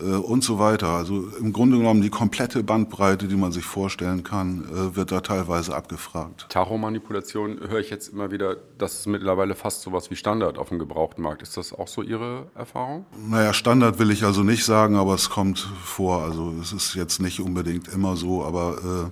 und 0.06 0.44
so 0.44 0.60
weiter. 0.60 0.90
Also 0.90 1.28
im 1.40 1.54
Grunde 1.54 1.78
genommen 1.78 2.02
die 2.02 2.10
komplette 2.10 2.64
Bandbreite, 2.64 3.28
die 3.28 3.36
man 3.36 3.52
sich 3.52 3.66
vorstellen 3.66 4.24
kann, 4.24 4.66
äh, 4.72 4.96
wird 4.96 5.12
da 5.12 5.22
teilweise 5.22 5.76
abgefragt. 5.76 6.48
Tachomanipulation 6.50 7.60
höre 7.68 7.80
ich 7.80 7.90
jetzt 7.90 8.10
immer 8.10 8.32
wieder, 8.32 8.58
das 8.78 9.00
ist 9.00 9.08
mittlerweile 9.08 9.56
fast 9.56 9.82
sowas 9.82 10.10
wie 10.12 10.16
Standard 10.16 10.58
auf 10.58 10.70
dem 10.70 10.80
gebrauchten 10.80 11.22
Markt. 11.22 11.42
Ist 11.42 11.58
das 11.58 11.74
auch 11.74 11.88
so 11.88 12.02
Ihre 12.02 12.48
Erfahrung? 12.56 13.06
Naja, 13.28 13.54
Standard 13.54 14.00
will 14.00 14.12
ich 14.12 14.24
also 14.24 14.44
nicht 14.44 14.66
sagen, 14.66 14.96
aber 14.96 15.14
es 15.16 15.30
kommt 15.30 15.60
vor. 15.84 16.24
Also 16.24 16.54
es 16.62 16.72
ist 16.72 16.96
jetzt 16.96 17.20
nicht 17.22 17.40
unbedingt 17.40 17.88
immer 17.88 18.16
so, 18.16 18.44
aber 18.44 18.78
äh, 19.06 19.10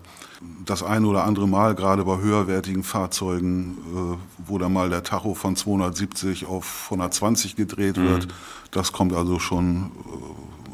das 0.65 0.83
ein 0.83 1.05
oder 1.05 1.23
andere 1.23 1.47
Mal, 1.47 1.75
gerade 1.75 2.03
bei 2.03 2.17
höherwertigen 2.17 2.83
Fahrzeugen, 2.83 3.77
äh, 3.93 4.47
wo 4.47 4.57
dann 4.57 4.73
mal 4.73 4.89
der 4.89 5.03
Tacho 5.03 5.33
von 5.33 5.55
270 5.55 6.45
auf 6.45 6.87
120 6.91 7.55
gedreht 7.55 7.97
mhm. 7.97 8.09
wird, 8.09 8.27
das 8.71 8.91
kommt 8.91 9.13
also 9.13 9.39
schon 9.39 9.91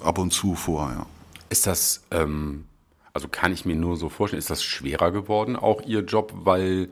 ab 0.03 0.17
und 0.17 0.31
zu 0.31 0.55
vor, 0.55 0.89
ja. 0.91 1.05
Ist 1.49 1.67
das, 1.67 2.03
ähm, 2.11 2.65
also 3.13 3.27
kann 3.27 3.53
ich 3.53 3.65
mir 3.65 3.75
nur 3.75 3.95
so 3.95 4.09
vorstellen, 4.09 4.39
ist 4.39 4.49
das 4.49 4.63
schwerer 4.63 5.11
geworden, 5.11 5.55
auch 5.55 5.81
Ihr 5.81 6.01
Job, 6.01 6.33
weil, 6.35 6.89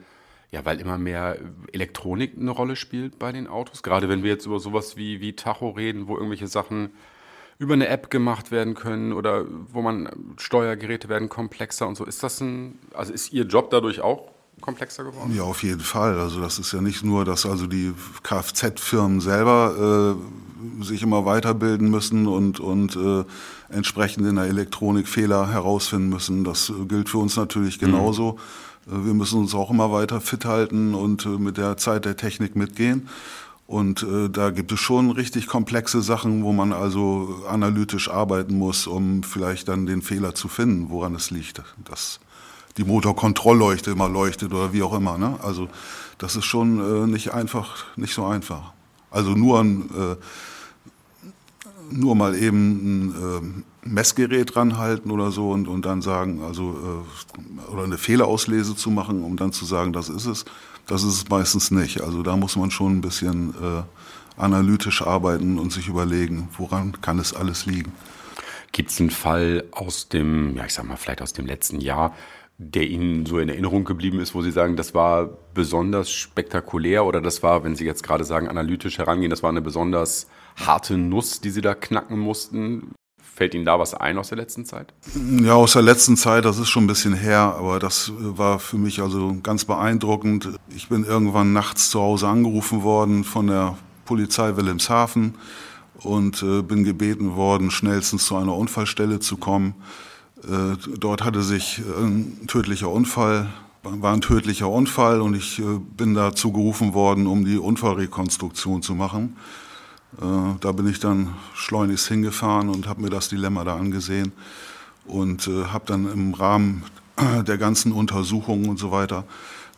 ja, 0.51 0.65
weil 0.65 0.79
immer 0.79 0.97
mehr 0.97 1.37
Elektronik 1.71 2.37
eine 2.37 2.51
Rolle 2.51 2.75
spielt 2.75 3.19
bei 3.19 3.31
den 3.31 3.47
Autos? 3.47 3.83
Gerade 3.83 4.09
wenn 4.09 4.23
wir 4.23 4.31
jetzt 4.31 4.45
über 4.45 4.59
sowas 4.59 4.97
wie, 4.97 5.21
wie 5.21 5.35
Tacho 5.35 5.69
reden, 5.69 6.07
wo 6.07 6.15
irgendwelche 6.15 6.47
Sachen 6.47 6.91
über 7.61 7.75
eine 7.75 7.87
App 7.89 8.09
gemacht 8.09 8.49
werden 8.49 8.73
können 8.73 9.13
oder 9.13 9.45
wo 9.71 9.83
man 9.83 10.09
Steuergeräte 10.37 11.09
werden 11.09 11.29
komplexer 11.29 11.87
und 11.87 11.95
so. 11.95 12.05
Ist 12.05 12.23
das 12.23 12.41
ein, 12.41 12.79
also 12.95 13.13
ist 13.13 13.33
Ihr 13.33 13.43
Job 13.43 13.69
dadurch 13.69 14.01
auch 14.01 14.31
komplexer 14.61 15.03
geworden? 15.03 15.31
Ja, 15.35 15.43
auf 15.43 15.61
jeden 15.61 15.81
Fall. 15.81 16.19
Also 16.19 16.41
das 16.41 16.57
ist 16.57 16.71
ja 16.71 16.81
nicht 16.81 17.03
nur, 17.03 17.23
dass 17.23 17.45
also 17.45 17.67
die 17.67 17.93
Kfz-Firmen 18.23 19.21
selber 19.21 20.17
äh, 20.17 20.50
sich 20.81 21.03
immer 21.03 21.25
weiterbilden 21.25 21.89
müssen 21.89 22.27
und, 22.27 22.59
und 22.59 22.95
äh, 22.95 23.23
entsprechend 23.69 24.27
in 24.27 24.35
der 24.35 24.45
Elektronik 24.45 25.07
Fehler 25.07 25.51
herausfinden 25.51 26.09
müssen. 26.09 26.43
Das 26.43 26.71
gilt 26.87 27.09
für 27.09 27.17
uns 27.19 27.35
natürlich 27.35 27.81
mhm. 27.81 27.87
genauso. 27.87 28.37
Mhm. 28.85 29.05
Wir 29.05 29.13
müssen 29.13 29.39
uns 29.39 29.53
auch 29.53 29.69
immer 29.69 29.91
weiter 29.91 30.21
fit 30.21 30.45
halten 30.45 30.93
und 30.95 31.25
äh, 31.25 31.29
mit 31.29 31.57
der 31.57 31.77
Zeit 31.77 32.05
der 32.05 32.17
Technik 32.17 32.55
mitgehen. 32.55 33.07
Und 33.67 34.03
äh, 34.03 34.29
da 34.29 34.49
gibt 34.49 34.73
es 34.73 34.81
schon 34.81 35.11
richtig 35.11 35.47
komplexe 35.47 36.01
Sachen, 36.01 36.43
wo 36.43 36.51
man 36.51 36.73
also 36.73 37.41
analytisch 37.47 38.09
arbeiten 38.09 38.57
muss, 38.57 38.85
um 38.85 39.23
vielleicht 39.23 39.69
dann 39.69 39.85
den 39.85 40.01
Fehler 40.01 40.35
zu 40.35 40.49
finden, 40.49 40.89
woran 40.89 41.15
es 41.15 41.31
liegt. 41.31 41.61
Dass 41.85 42.19
die 42.77 42.83
Motorkontrollleuchte 42.83 43.91
immer 43.91 44.09
leuchtet 44.09 44.53
oder 44.53 44.73
wie 44.73 44.83
auch 44.83 44.93
immer. 44.93 45.17
Ne? 45.17 45.39
Also 45.41 45.69
das 46.17 46.35
ist 46.35 46.45
schon 46.45 46.79
äh, 46.79 47.07
nicht 47.07 47.33
einfach, 47.33 47.85
nicht 47.95 48.13
so 48.13 48.25
einfach. 48.25 48.73
Also 49.11 49.31
nur 49.31 49.59
ein 49.59 49.89
äh, 49.91 50.15
nur 51.91 52.15
mal 52.15 52.35
eben 52.35 53.09
ein 53.09 53.63
äh, 53.83 53.89
Messgerät 53.89 54.55
ranhalten 54.55 55.11
oder 55.11 55.31
so 55.31 55.51
und, 55.51 55.67
und 55.67 55.85
dann 55.85 56.01
sagen, 56.01 56.41
also 56.43 57.03
äh, 57.67 57.71
oder 57.71 57.83
eine 57.83 57.97
Fehlerauslese 57.97 58.75
zu 58.75 58.89
machen, 58.89 59.23
um 59.23 59.35
dann 59.37 59.51
zu 59.51 59.65
sagen, 59.65 59.93
das 59.93 60.09
ist 60.09 60.25
es. 60.25 60.45
Das 60.87 61.03
ist 61.03 61.13
es 61.13 61.29
meistens 61.29 61.71
nicht. 61.71 62.01
Also 62.01 62.23
da 62.23 62.35
muss 62.35 62.55
man 62.55 62.71
schon 62.71 62.97
ein 62.97 63.01
bisschen 63.01 63.51
äh, 63.51 63.83
analytisch 64.41 65.01
arbeiten 65.01 65.59
und 65.59 65.71
sich 65.71 65.87
überlegen, 65.87 66.49
woran 66.57 66.99
kann 67.01 67.19
es 67.19 67.33
alles 67.33 67.65
liegen. 67.65 67.91
Gibt 68.71 68.89
es 68.89 68.99
einen 68.99 69.11
Fall 69.11 69.65
aus 69.71 70.09
dem, 70.09 70.55
ja, 70.55 70.65
ich 70.65 70.73
sag 70.73 70.85
mal, 70.87 70.97
vielleicht 70.97 71.21
aus 71.21 71.33
dem 71.33 71.45
letzten 71.45 71.81
Jahr, 71.81 72.15
der 72.63 72.87
Ihnen 72.87 73.25
so 73.25 73.39
in 73.39 73.49
Erinnerung 73.49 73.85
geblieben 73.85 74.19
ist, 74.19 74.35
wo 74.35 74.41
Sie 74.43 74.51
sagen, 74.51 74.75
das 74.75 74.93
war 74.93 75.29
besonders 75.53 76.11
spektakulär 76.11 77.05
oder 77.05 77.19
das 77.19 77.41
war, 77.41 77.63
wenn 77.63 77.75
Sie 77.75 77.85
jetzt 77.85 78.03
gerade 78.03 78.23
sagen, 78.23 78.47
analytisch 78.47 78.99
herangehen, 78.99 79.31
das 79.31 79.41
war 79.41 79.49
eine 79.49 79.61
besonders 79.61 80.27
harte 80.55 80.97
Nuss, 80.97 81.41
die 81.41 81.49
Sie 81.49 81.61
da 81.61 81.73
knacken 81.73 82.19
mussten? 82.19 82.91
Fällt 83.19 83.55
Ihnen 83.55 83.65
da 83.65 83.79
was 83.79 83.95
ein 83.95 84.17
aus 84.19 84.29
der 84.29 84.37
letzten 84.37 84.65
Zeit? 84.65 84.93
Ja, 85.41 85.55
aus 85.55 85.73
der 85.73 85.81
letzten 85.81 86.17
Zeit, 86.17 86.45
das 86.45 86.59
ist 86.59 86.69
schon 86.69 86.83
ein 86.83 86.87
bisschen 86.87 87.15
her, 87.15 87.55
aber 87.57 87.79
das 87.79 88.11
war 88.15 88.59
für 88.59 88.77
mich 88.77 89.01
also 89.01 89.37
ganz 89.41 89.65
beeindruckend. 89.65 90.49
Ich 90.75 90.89
bin 90.89 91.03
irgendwann 91.03 91.53
nachts 91.53 91.89
zu 91.89 91.99
Hause 91.99 92.27
angerufen 92.27 92.83
worden 92.83 93.23
von 93.23 93.47
der 93.47 93.77
Polizei 94.05 94.55
Wilhelmshaven 94.55 95.35
und 95.95 96.43
äh, 96.43 96.61
bin 96.61 96.83
gebeten 96.83 97.35
worden, 97.35 97.71
schnellstens 97.71 98.25
zu 98.25 98.35
einer 98.35 98.55
Unfallstelle 98.55 99.19
zu 99.19 99.37
kommen. 99.37 99.73
Äh, 100.43 100.77
dort 100.97 101.23
hatte 101.23 101.43
sich 101.43 101.81
ein 101.97 102.47
tödlicher 102.47 102.89
Unfall, 102.89 103.47
war 103.83 104.13
ein 104.13 104.21
tödlicher 104.21 104.69
Unfall 104.69 105.21
und 105.21 105.35
ich 105.35 105.59
äh, 105.59 105.79
bin 105.95 106.13
dazu 106.13 106.51
gerufen 106.51 106.93
worden, 106.93 107.27
um 107.27 107.45
die 107.45 107.57
Unfallrekonstruktion 107.57 108.81
zu 108.81 108.95
machen. 108.95 109.35
Äh, 110.19 110.57
da 110.59 110.71
bin 110.71 110.87
ich 110.87 110.99
dann 110.99 111.35
schleunigst 111.53 112.07
hingefahren 112.07 112.69
und 112.69 112.87
habe 112.87 113.01
mir 113.01 113.09
das 113.09 113.29
Dilemma 113.29 113.63
da 113.63 113.75
angesehen 113.75 114.31
und 115.05 115.47
habe 115.47 115.85
dann 115.87 116.11
im 116.11 116.33
Rahmen 116.33 116.83
der 117.47 117.57
ganzen 117.57 117.91
Untersuchungen 117.91 118.69
und 118.69 118.77
so 118.77 118.91
weiter 118.91 119.25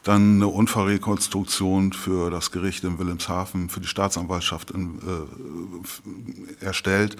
dann 0.04 0.36
eine 0.36 0.48
Unfallrekonstruktion 0.48 1.94
für 1.94 2.30
das 2.30 2.52
Gericht 2.52 2.84
in 2.84 3.00
Wilhelmshaven, 3.00 3.70
für 3.70 3.80
die 3.80 3.88
Staatsanwaltschaft 3.88 4.72
in, 4.72 5.00
äh, 5.00 6.66
erstellt 6.66 7.16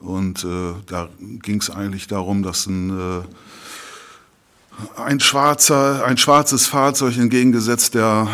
und 0.00 0.44
äh, 0.44 0.74
da 0.86 1.08
ging 1.42 1.60
es 1.60 1.70
eigentlich 1.70 2.06
darum, 2.06 2.42
dass 2.42 2.66
ein, 2.66 2.90
äh, 2.90 5.00
ein, 5.00 5.20
schwarzer, 5.20 6.04
ein 6.04 6.16
schwarzes 6.16 6.68
Fahrzeug 6.68 7.18
entgegengesetzt 7.18 7.94
der 7.94 8.28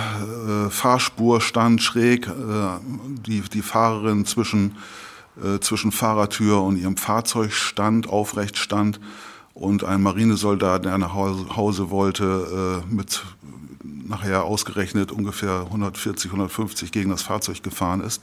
äh, 0.66 0.70
Fahrspur 0.70 1.40
stand 1.40 1.82
schräg, 1.82 2.26
äh, 2.26 2.30
die, 3.26 3.40
die 3.40 3.62
Fahrerin 3.62 4.26
zwischen, 4.26 4.76
äh, 5.42 5.58
zwischen 5.60 5.90
Fahrertür 5.90 6.62
und 6.62 6.76
ihrem 6.76 6.96
Fahrzeug 6.96 7.52
stand, 7.52 8.08
aufrecht 8.08 8.58
stand 8.58 9.00
und 9.54 9.84
ein 9.84 10.02
Marinesoldat, 10.02 10.84
der 10.84 10.98
nach 10.98 11.14
Hause, 11.14 11.90
wollte, 11.90 12.82
äh, 12.84 12.94
mit 12.94 13.24
nachher 14.06 14.44
ausgerechnet 14.44 15.12
ungefähr 15.12 15.64
140, 15.66 16.30
150 16.30 16.92
gegen 16.92 17.10
das 17.10 17.22
Fahrzeug 17.22 17.62
gefahren 17.62 18.02
ist. 18.02 18.22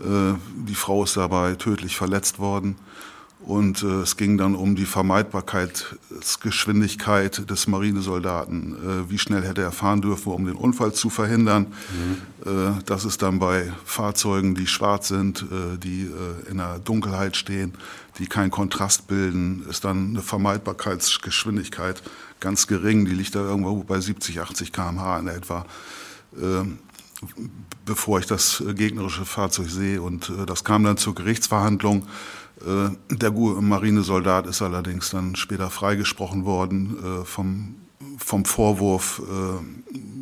Äh, 0.00 0.34
die 0.66 0.74
Frau 0.74 1.04
ist 1.04 1.16
dabei 1.16 1.54
tödlich 1.54 1.96
verletzt 1.96 2.38
worden. 2.38 2.76
Und 3.40 3.84
äh, 3.84 4.02
es 4.02 4.16
ging 4.16 4.36
dann 4.36 4.56
um 4.56 4.76
die 4.76 4.84
Vermeidbarkeitsgeschwindigkeit 4.84 7.48
des 7.48 7.66
Marinesoldaten. 7.68 8.74
Äh, 8.74 9.08
wie 9.10 9.18
schnell 9.18 9.44
hätte 9.44 9.62
er 9.62 9.72
fahren 9.72 10.02
dürfen, 10.02 10.32
um 10.32 10.44
den 10.44 10.56
Unfall 10.56 10.92
zu 10.92 11.08
verhindern? 11.10 11.68
Mhm. 11.92 12.16
Das 12.86 13.04
ist 13.04 13.20
dann 13.20 13.40
bei 13.40 13.70
Fahrzeugen, 13.84 14.54
die 14.54 14.68
schwarz 14.68 15.08
sind, 15.08 15.44
die 15.82 16.08
in 16.48 16.56
der 16.56 16.78
Dunkelheit 16.78 17.36
stehen, 17.36 17.74
die 18.18 18.26
keinen 18.26 18.50
Kontrast 18.50 19.06
bilden, 19.06 19.66
ist 19.68 19.84
dann 19.84 20.10
eine 20.10 20.22
Vermeidbarkeitsgeschwindigkeit 20.22 22.02
ganz 22.40 22.66
gering. 22.66 23.04
Die 23.04 23.12
liegt 23.12 23.34
da 23.34 23.40
irgendwo 23.40 23.82
bei 23.82 24.00
70, 24.00 24.40
80 24.40 24.72
km/h 24.72 25.18
in 25.18 25.28
etwa. 25.28 25.66
Bevor 27.84 28.20
ich 28.20 28.26
das 28.26 28.60
äh, 28.60 28.74
gegnerische 28.74 29.24
Fahrzeug 29.24 29.68
sehe. 29.68 30.02
Und 30.02 30.30
äh, 30.30 30.46
das 30.46 30.64
kam 30.64 30.84
dann 30.84 30.96
zur 30.96 31.14
Gerichtsverhandlung. 31.14 32.06
Äh, 32.64 32.90
der 33.10 33.32
Marinesoldat 33.32 34.46
ist 34.46 34.62
allerdings 34.62 35.10
dann 35.10 35.34
später 35.34 35.70
freigesprochen 35.70 36.44
worden 36.44 37.24
vom, 37.24 37.76
vom 38.18 38.44
Vorwurf, 38.44 39.22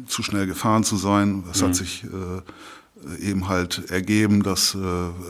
zu 0.06 0.22
schnell 0.22 0.46
gefahren 0.46 0.84
zu 0.84 0.96
sein. 0.96 1.44
Es 1.50 1.60
mhm. 1.60 1.66
hat 1.66 1.74
sich 1.74 2.04
eben 3.20 3.48
halt 3.48 3.90
ergeben, 3.90 4.42
dass 4.42 4.76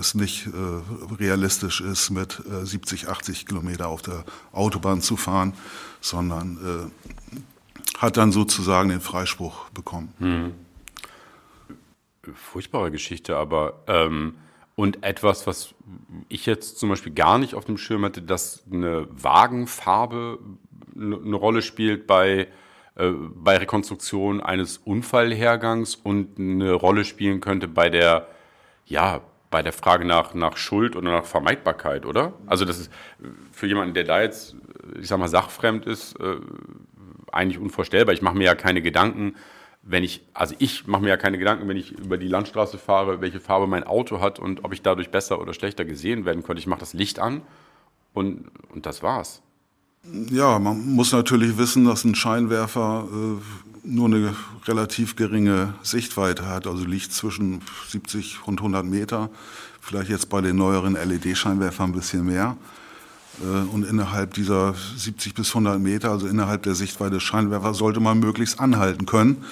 es 0.00 0.14
nicht 0.14 0.48
realistisch 1.18 1.80
ist, 1.80 2.10
mit 2.10 2.42
70, 2.62 3.08
80 3.08 3.46
Kilometer 3.46 3.88
auf 3.88 4.02
der 4.02 4.24
Autobahn 4.52 5.00
zu 5.00 5.16
fahren, 5.16 5.54
sondern 6.00 6.90
hat 7.98 8.16
dann 8.16 8.32
sozusagen 8.32 8.90
den 8.90 9.00
Freispruch 9.00 9.70
bekommen. 9.70 10.12
Mhm 10.18 10.65
furchtbare 12.34 12.90
Geschichte, 12.90 13.36
aber 13.36 13.82
ähm, 13.86 14.36
und 14.74 15.02
etwas, 15.02 15.46
was 15.46 15.74
ich 16.28 16.44
jetzt 16.44 16.78
zum 16.78 16.90
Beispiel 16.90 17.12
gar 17.14 17.38
nicht 17.38 17.54
auf 17.54 17.64
dem 17.64 17.78
Schirm 17.78 18.04
hatte, 18.04 18.20
dass 18.20 18.62
eine 18.70 19.08
Wagenfarbe 19.10 20.38
eine 20.94 21.36
Rolle 21.36 21.62
spielt 21.62 22.06
bei, 22.06 22.48
äh, 22.94 23.10
bei 23.10 23.56
Rekonstruktion 23.56 24.40
eines 24.40 24.78
Unfallhergangs 24.78 25.96
und 25.96 26.38
eine 26.38 26.72
Rolle 26.72 27.04
spielen 27.04 27.40
könnte 27.40 27.68
bei 27.68 27.88
der, 27.88 28.28
ja, 28.84 29.22
bei 29.50 29.62
der 29.62 29.72
Frage 29.72 30.04
nach, 30.04 30.34
nach 30.34 30.56
Schuld 30.56 30.96
oder 30.96 31.10
nach 31.10 31.24
Vermeidbarkeit, 31.24 32.04
oder? 32.04 32.34
Also 32.46 32.64
das 32.64 32.78
ist 32.78 32.92
für 33.52 33.66
jemanden, 33.66 33.94
der 33.94 34.04
da 34.04 34.20
jetzt, 34.20 34.56
ich 35.00 35.08
sag 35.08 35.18
mal, 35.18 35.28
sachfremd 35.28 35.86
ist, 35.86 36.18
äh, 36.20 36.36
eigentlich 37.32 37.58
unvorstellbar. 37.58 38.14
Ich 38.14 38.22
mache 38.22 38.36
mir 38.36 38.44
ja 38.44 38.54
keine 38.54 38.82
Gedanken, 38.82 39.36
wenn 39.88 40.02
ich, 40.02 40.20
also 40.34 40.54
ich 40.58 40.86
mache 40.88 41.02
mir 41.02 41.10
ja 41.10 41.16
keine 41.16 41.38
Gedanken, 41.38 41.68
wenn 41.68 41.76
ich 41.76 41.92
über 41.92 42.18
die 42.18 42.26
Landstraße 42.26 42.76
fahre, 42.76 43.20
welche 43.20 43.38
Farbe 43.38 43.68
mein 43.68 43.84
Auto 43.84 44.20
hat 44.20 44.40
und 44.40 44.64
ob 44.64 44.72
ich 44.72 44.82
dadurch 44.82 45.10
besser 45.10 45.40
oder 45.40 45.54
schlechter 45.54 45.84
gesehen 45.84 46.24
werden 46.24 46.42
könnte. 46.42 46.58
Ich 46.58 46.66
mache 46.66 46.80
das 46.80 46.92
Licht 46.92 47.20
an 47.20 47.42
und, 48.12 48.46
und 48.74 48.84
das 48.84 49.04
war's. 49.04 49.42
Ja, 50.30 50.58
man 50.58 50.94
muss 50.94 51.12
natürlich 51.12 51.56
wissen, 51.56 51.84
dass 51.84 52.04
ein 52.04 52.16
Scheinwerfer 52.16 53.06
äh, 53.10 53.86
nur 53.88 54.06
eine 54.06 54.34
relativ 54.66 55.14
geringe 55.14 55.74
Sichtweite 55.82 56.48
hat, 56.48 56.66
also 56.66 56.84
liegt 56.84 57.12
zwischen 57.12 57.62
70 57.88 58.40
und 58.44 58.58
100 58.58 58.84
Meter, 58.84 59.30
vielleicht 59.80 60.10
jetzt 60.10 60.28
bei 60.28 60.40
den 60.40 60.56
neueren 60.56 60.94
LED-Scheinwerfern 60.94 61.90
ein 61.90 61.92
bisschen 61.92 62.26
mehr. 62.26 62.56
Äh, 63.40 63.72
und 63.72 63.84
innerhalb 63.84 64.34
dieser 64.34 64.74
70 64.96 65.34
bis 65.34 65.48
100 65.50 65.78
Meter, 65.80 66.10
also 66.10 66.26
innerhalb 66.26 66.64
der 66.64 66.74
Sichtweite 66.74 67.14
des 67.14 67.22
Scheinwerfers, 67.22 67.78
sollte 67.78 68.00
man 68.00 68.18
möglichst 68.18 68.58
anhalten 68.58 69.06
können. 69.06 69.44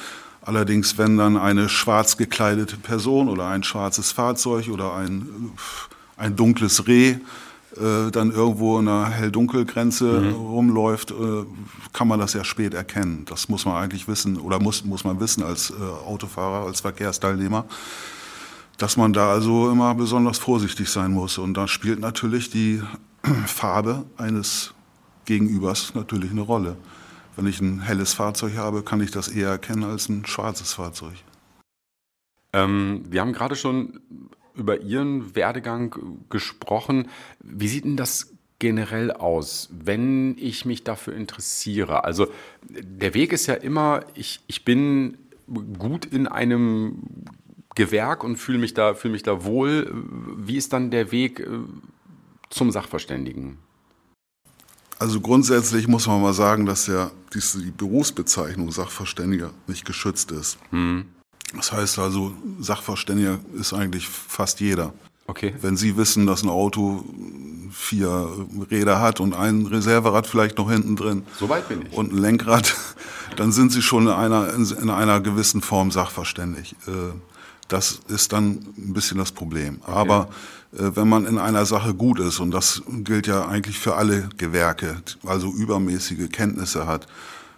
Allerdings, 0.44 0.98
wenn 0.98 1.16
dann 1.16 1.38
eine 1.38 1.70
schwarz 1.70 2.18
gekleidete 2.18 2.76
Person 2.76 3.28
oder 3.28 3.48
ein 3.48 3.62
schwarzes 3.62 4.12
Fahrzeug 4.12 4.68
oder 4.68 4.94
ein, 4.94 5.26
ein 6.18 6.36
dunkles 6.36 6.86
Reh 6.86 7.16
äh, 7.76 8.10
dann 8.12 8.30
irgendwo 8.30 8.78
in 8.78 8.86
einer 8.86 9.08
hell-dunkel-Grenze 9.08 10.04
mhm. 10.04 10.34
rumläuft, 10.34 11.12
äh, 11.12 11.44
kann 11.94 12.08
man 12.08 12.20
das 12.20 12.34
ja 12.34 12.44
spät 12.44 12.74
erkennen. 12.74 13.24
Das 13.24 13.48
muss 13.48 13.64
man 13.64 13.82
eigentlich 13.82 14.06
wissen 14.06 14.36
oder 14.36 14.60
muss, 14.60 14.84
muss 14.84 15.02
man 15.02 15.18
wissen 15.18 15.42
als 15.42 15.70
äh, 15.70 15.74
Autofahrer, 16.06 16.66
als 16.66 16.82
Verkehrsteilnehmer, 16.82 17.64
dass 18.76 18.98
man 18.98 19.14
da 19.14 19.30
also 19.30 19.70
immer 19.70 19.94
besonders 19.94 20.38
vorsichtig 20.38 20.90
sein 20.90 21.10
muss. 21.10 21.38
Und 21.38 21.54
da 21.54 21.66
spielt 21.66 22.00
natürlich 22.00 22.50
die 22.50 22.82
Farbe 23.46 24.04
eines 24.18 24.74
Gegenübers 25.24 25.94
natürlich 25.94 26.30
eine 26.30 26.42
Rolle. 26.42 26.76
Wenn 27.36 27.46
ich 27.46 27.60
ein 27.60 27.80
helles 27.80 28.14
Fahrzeug 28.14 28.56
habe, 28.56 28.82
kann 28.82 29.00
ich 29.00 29.10
das 29.10 29.28
eher 29.28 29.48
erkennen 29.48 29.84
als 29.84 30.08
ein 30.08 30.24
schwarzes 30.26 30.74
Fahrzeug. 30.74 31.14
Ähm, 32.52 33.04
wir 33.08 33.20
haben 33.20 33.32
gerade 33.32 33.56
schon 33.56 34.00
über 34.54 34.80
Ihren 34.80 35.34
Werdegang 35.34 36.20
gesprochen. 36.30 37.08
Wie 37.40 37.68
sieht 37.68 37.84
denn 37.84 37.96
das 37.96 38.32
generell 38.60 39.10
aus, 39.10 39.68
wenn 39.72 40.36
ich 40.38 40.64
mich 40.64 40.84
dafür 40.84 41.14
interessiere? 41.14 42.04
Also 42.04 42.28
der 42.62 43.14
Weg 43.14 43.32
ist 43.32 43.46
ja 43.46 43.54
immer, 43.54 44.04
ich, 44.14 44.40
ich 44.46 44.64
bin 44.64 45.18
gut 45.78 46.04
in 46.06 46.28
einem 46.28 47.02
Gewerk 47.74 48.22
und 48.22 48.36
fühle 48.36 48.58
mich, 48.58 48.74
da, 48.74 48.94
fühle 48.94 49.12
mich 49.12 49.24
da 49.24 49.44
wohl. 49.44 49.92
Wie 50.36 50.56
ist 50.56 50.72
dann 50.72 50.92
der 50.92 51.10
Weg 51.10 51.40
äh, 51.40 51.48
zum 52.50 52.70
Sachverständigen? 52.70 53.58
Also 54.98 55.20
grundsätzlich 55.20 55.88
muss 55.88 56.06
man 56.06 56.22
mal 56.22 56.34
sagen, 56.34 56.66
dass 56.66 56.86
ja 56.86 57.10
diese, 57.32 57.62
die 57.62 57.70
Berufsbezeichnung 57.70 58.70
Sachverständiger 58.70 59.50
nicht 59.66 59.84
geschützt 59.84 60.30
ist. 60.30 60.58
Hm. 60.70 61.06
Das 61.54 61.72
heißt 61.72 61.98
also, 61.98 62.32
Sachverständiger 62.60 63.38
ist 63.58 63.72
eigentlich 63.72 64.08
fast 64.08 64.60
jeder. 64.60 64.92
Okay. 65.26 65.54
Wenn 65.60 65.76
Sie 65.76 65.96
wissen, 65.96 66.26
dass 66.26 66.42
ein 66.42 66.48
Auto 66.48 67.04
vier 67.72 68.28
Räder 68.70 69.00
hat 69.00 69.20
und 69.20 69.34
ein 69.34 69.66
Reserverad 69.66 70.26
vielleicht 70.26 70.58
noch 70.58 70.70
hinten 70.70 70.96
drin 70.96 71.24
so 71.38 71.48
weit 71.48 71.68
bin 71.68 71.86
ich. 71.86 71.92
und 71.96 72.12
ein 72.12 72.18
Lenkrad, 72.18 72.74
dann 73.36 73.50
sind 73.50 73.72
Sie 73.72 73.82
schon 73.82 74.04
in 74.04 74.12
einer, 74.12 74.52
in 74.54 74.90
einer 74.90 75.20
gewissen 75.20 75.60
Form 75.60 75.90
sachverständig. 75.90 76.76
Das 77.74 77.98
ist 78.06 78.32
dann 78.32 78.64
ein 78.78 78.92
bisschen 78.92 79.18
das 79.18 79.32
Problem. 79.32 79.80
Okay. 79.82 79.90
Aber 79.90 80.28
äh, 80.74 80.92
wenn 80.94 81.08
man 81.08 81.26
in 81.26 81.38
einer 81.38 81.66
Sache 81.66 81.92
gut 81.92 82.20
ist, 82.20 82.38
und 82.38 82.52
das 82.52 82.82
gilt 82.88 83.26
ja 83.26 83.48
eigentlich 83.48 83.80
für 83.80 83.96
alle 83.96 84.28
Gewerke, 84.36 85.02
also 85.26 85.50
übermäßige 85.50 86.30
Kenntnisse 86.30 86.86
hat, 86.86 87.08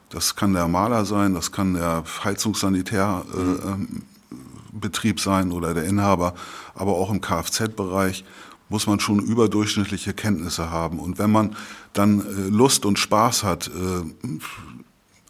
das 0.08 0.34
kann 0.34 0.54
der 0.54 0.68
Maler 0.68 1.04
sein, 1.04 1.34
das 1.34 1.52
kann 1.52 1.74
der 1.74 2.02
Heizungssanitärbetrieb 2.24 5.04
äh, 5.04 5.08
mhm. 5.10 5.18
sein 5.18 5.52
oder 5.52 5.74
der 5.74 5.84
Inhaber, 5.84 6.34
aber 6.74 6.92
auch 6.92 7.10
im 7.10 7.20
Kfz-Bereich 7.20 8.24
muss 8.70 8.86
man 8.86 9.00
schon 9.00 9.18
überdurchschnittliche 9.18 10.14
Kenntnisse 10.14 10.70
haben. 10.70 10.98
Und 10.98 11.18
wenn 11.18 11.30
man 11.30 11.54
dann 11.92 12.20
äh, 12.20 12.48
Lust 12.48 12.86
und 12.86 12.98
Spaß 12.98 13.44
hat, 13.44 13.68
äh, 13.68 14.30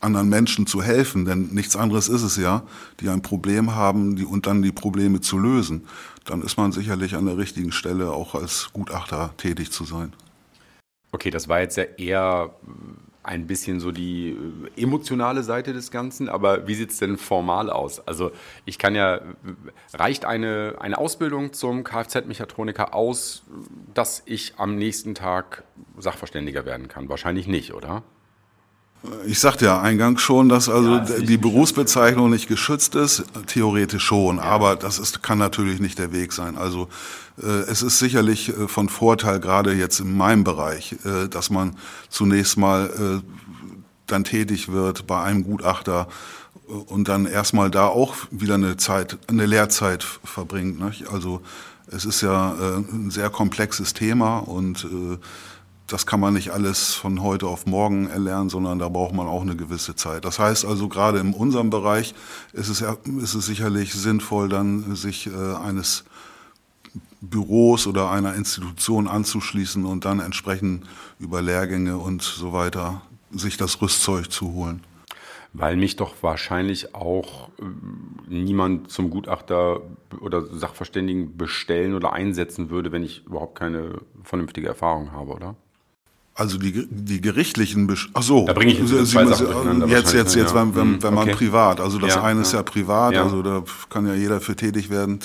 anderen 0.06 0.28
Menschen 0.28 0.66
zu 0.66 0.82
helfen, 0.82 1.24
denn 1.26 1.48
nichts 1.52 1.76
anderes 1.76 2.08
ist 2.08 2.22
es 2.22 2.36
ja, 2.36 2.62
die 3.00 3.08
ein 3.08 3.20
Problem 3.20 3.74
haben 3.74 4.16
die, 4.16 4.24
und 4.24 4.46
dann 4.46 4.62
die 4.62 4.72
Probleme 4.72 5.20
zu 5.20 5.38
lösen, 5.38 5.86
dann 6.24 6.40
ist 6.42 6.56
man 6.56 6.72
sicherlich 6.72 7.14
an 7.14 7.26
der 7.26 7.36
richtigen 7.36 7.72
Stelle 7.72 8.12
auch 8.12 8.34
als 8.34 8.70
Gutachter 8.72 9.34
tätig 9.36 9.72
zu 9.72 9.84
sein. 9.84 10.12
Okay, 11.12 11.30
das 11.30 11.48
war 11.48 11.60
jetzt 11.60 11.76
ja 11.76 11.84
eher 11.84 12.50
ein 13.26 13.48
bisschen 13.48 13.80
so 13.80 13.90
die 13.90 14.36
äh, 14.76 14.82
emotionale 14.82 15.42
Seite 15.42 15.72
des 15.72 15.90
Ganzen, 15.90 16.28
aber 16.28 16.68
wie 16.68 16.74
sieht 16.74 16.90
es 16.92 16.98
denn 16.98 17.18
formal 17.18 17.70
aus? 17.70 18.06
Also 18.06 18.30
ich 18.64 18.78
kann 18.78 18.94
ja, 18.94 19.20
reicht 19.92 20.24
eine, 20.24 20.76
eine 20.78 20.96
Ausbildung 20.96 21.52
zum 21.52 21.82
Kfz-Mechatroniker 21.82 22.94
aus, 22.94 23.42
dass 23.94 24.22
ich 24.26 24.54
am 24.58 24.76
nächsten 24.76 25.16
Tag 25.16 25.64
Sachverständiger 25.98 26.64
werden 26.64 26.86
kann? 26.86 27.08
Wahrscheinlich 27.08 27.48
nicht, 27.48 27.74
oder? 27.74 28.04
Ich 29.26 29.40
sagte 29.40 29.64
ja 29.64 29.80
eingangs 29.80 30.22
schon, 30.22 30.48
dass 30.48 30.68
also 30.68 30.96
ja, 30.96 31.00
die 31.00 31.36
Berufsbezeichnung 31.36 32.30
nicht 32.30 32.48
geschützt 32.48 32.94
ist. 32.94 33.24
Theoretisch 33.46 34.04
schon, 34.04 34.36
ja. 34.36 34.42
aber 34.42 34.76
das 34.76 34.98
ist, 34.98 35.22
kann 35.22 35.38
natürlich 35.38 35.80
nicht 35.80 35.98
der 35.98 36.12
Weg 36.12 36.32
sein. 36.32 36.56
Also 36.56 36.88
äh, 37.42 37.46
es 37.46 37.82
ist 37.82 37.98
sicherlich 37.98 38.48
äh, 38.48 38.68
von 38.68 38.88
Vorteil, 38.88 39.40
gerade 39.40 39.72
jetzt 39.72 40.00
in 40.00 40.16
meinem 40.16 40.44
Bereich, 40.44 40.96
äh, 41.04 41.28
dass 41.28 41.50
man 41.50 41.76
zunächst 42.08 42.56
mal 42.56 42.86
äh, 42.86 43.26
dann 44.06 44.24
tätig 44.24 44.70
wird 44.70 45.06
bei 45.06 45.22
einem 45.22 45.44
Gutachter 45.44 46.08
äh, 46.68 46.72
und 46.72 47.08
dann 47.08 47.26
erstmal 47.26 47.70
da 47.70 47.86
auch 47.86 48.14
wieder 48.30 48.54
eine 48.54 48.76
Zeit, 48.76 49.18
eine 49.28 49.46
Lehrzeit 49.46 50.04
verbringt. 50.24 50.80
Nicht? 50.80 51.08
Also 51.08 51.42
es 51.88 52.04
ist 52.04 52.20
ja 52.20 52.54
äh, 52.54 52.76
ein 52.78 53.10
sehr 53.10 53.30
komplexes 53.30 53.94
Thema 53.94 54.38
und 54.38 54.86
das 55.86 56.06
kann 56.06 56.20
man 56.20 56.34
nicht 56.34 56.50
alles 56.50 56.94
von 56.94 57.22
heute 57.22 57.46
auf 57.46 57.66
morgen 57.66 58.08
erlernen, 58.08 58.48
sondern 58.48 58.78
da 58.78 58.88
braucht 58.88 59.14
man 59.14 59.26
auch 59.26 59.42
eine 59.42 59.56
gewisse 59.56 59.94
Zeit. 59.94 60.24
Das 60.24 60.38
heißt 60.38 60.64
also, 60.64 60.88
gerade 60.88 61.18
in 61.18 61.32
unserem 61.32 61.70
Bereich 61.70 62.14
ist 62.52 62.68
es, 62.68 62.80
ist 62.80 63.34
es 63.34 63.46
sicherlich 63.46 63.94
sinnvoll, 63.94 64.48
dann 64.48 64.96
sich 64.96 65.28
äh, 65.28 65.54
eines 65.54 66.04
Büros 67.20 67.86
oder 67.86 68.10
einer 68.10 68.34
Institution 68.34 69.06
anzuschließen 69.08 69.84
und 69.84 70.04
dann 70.04 70.20
entsprechend 70.20 70.86
über 71.18 71.40
Lehrgänge 71.40 71.98
und 71.98 72.22
so 72.22 72.52
weiter 72.52 73.02
sich 73.30 73.56
das 73.56 73.80
Rüstzeug 73.80 74.30
zu 74.30 74.52
holen. 74.52 74.82
Weil 75.52 75.76
mich 75.76 75.96
doch 75.96 76.14
wahrscheinlich 76.20 76.94
auch 76.94 77.48
äh, 77.58 77.62
niemand 78.28 78.90
zum 78.90 79.08
Gutachter 79.08 79.80
oder 80.20 80.44
Sachverständigen 80.46 81.36
bestellen 81.36 81.94
oder 81.94 82.12
einsetzen 82.12 82.70
würde, 82.70 82.92
wenn 82.92 83.02
ich 83.02 83.24
überhaupt 83.24 83.58
keine 83.58 84.00
vernünftige 84.22 84.68
Erfahrung 84.68 85.12
habe, 85.12 85.32
oder? 85.32 85.56
Also 86.38 86.58
die, 86.58 86.86
die 86.90 87.22
gerichtlichen, 87.22 87.86
Besch 87.86 88.10
ach 88.12 88.22
so, 88.22 88.44
da 88.44 88.52
bringe 88.52 88.70
ich 88.70 88.78
jetzt, 88.78 88.90
Sie, 88.90 89.04
zwei 89.06 89.24
Sie, 89.24 89.44
jetzt, 89.86 90.12
jetzt, 90.12 90.34
jetzt, 90.34 90.54
wenn, 90.54 90.76
wenn, 90.76 91.02
wenn 91.02 91.14
man 91.14 91.28
okay. 91.28 91.34
privat, 91.34 91.80
also 91.80 91.98
das 91.98 92.16
ja, 92.16 92.22
eine 92.22 92.42
ist 92.42 92.52
ja 92.52 92.62
privat, 92.62 93.14
ja. 93.14 93.22
also 93.22 93.40
da 93.40 93.64
kann 93.88 94.06
ja 94.06 94.12
jeder 94.12 94.42
für 94.42 94.54
tätig 94.54 94.90
werden, 94.90 95.20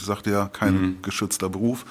sagt 0.00 0.28
ja 0.28 0.46
kein 0.46 0.80
mhm. 0.80 0.96
geschützter 1.02 1.48
Beruf. 1.48 1.84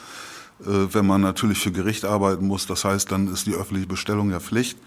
Äh, 0.61 0.93
wenn 0.93 1.05
man 1.05 1.19
natürlich 1.19 1.59
für 1.59 1.73
Gericht 1.73 2.05
arbeiten 2.05 2.47
muss, 2.47 2.65
das 2.65 2.85
heißt, 2.85 3.11
dann 3.11 3.27
ist 3.27 3.45
die 3.45 3.55
öffentliche 3.55 3.87
Bestellung 3.87 4.31
ja 4.31 4.39
Pflicht. 4.39 4.77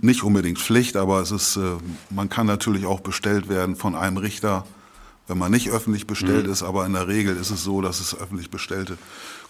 Nicht 0.00 0.22
unbedingt 0.22 0.60
Pflicht, 0.60 0.96
aber 0.96 1.20
es 1.20 1.32
ist, 1.32 1.56
äh, 1.56 1.60
man 2.10 2.28
kann 2.28 2.46
natürlich 2.46 2.86
auch 2.86 3.00
bestellt 3.00 3.48
werden 3.48 3.74
von 3.74 3.96
einem 3.96 4.18
Richter, 4.18 4.64
wenn 5.26 5.38
man 5.38 5.50
nicht 5.50 5.70
öffentlich 5.70 6.06
bestellt 6.06 6.46
mhm. 6.46 6.52
ist, 6.52 6.62
aber 6.62 6.86
in 6.86 6.92
der 6.92 7.08
Regel 7.08 7.36
ist 7.36 7.50
es 7.50 7.64
so, 7.64 7.80
dass 7.80 7.98
es 7.98 8.16
öffentlich 8.16 8.48
bestellte 8.50 8.96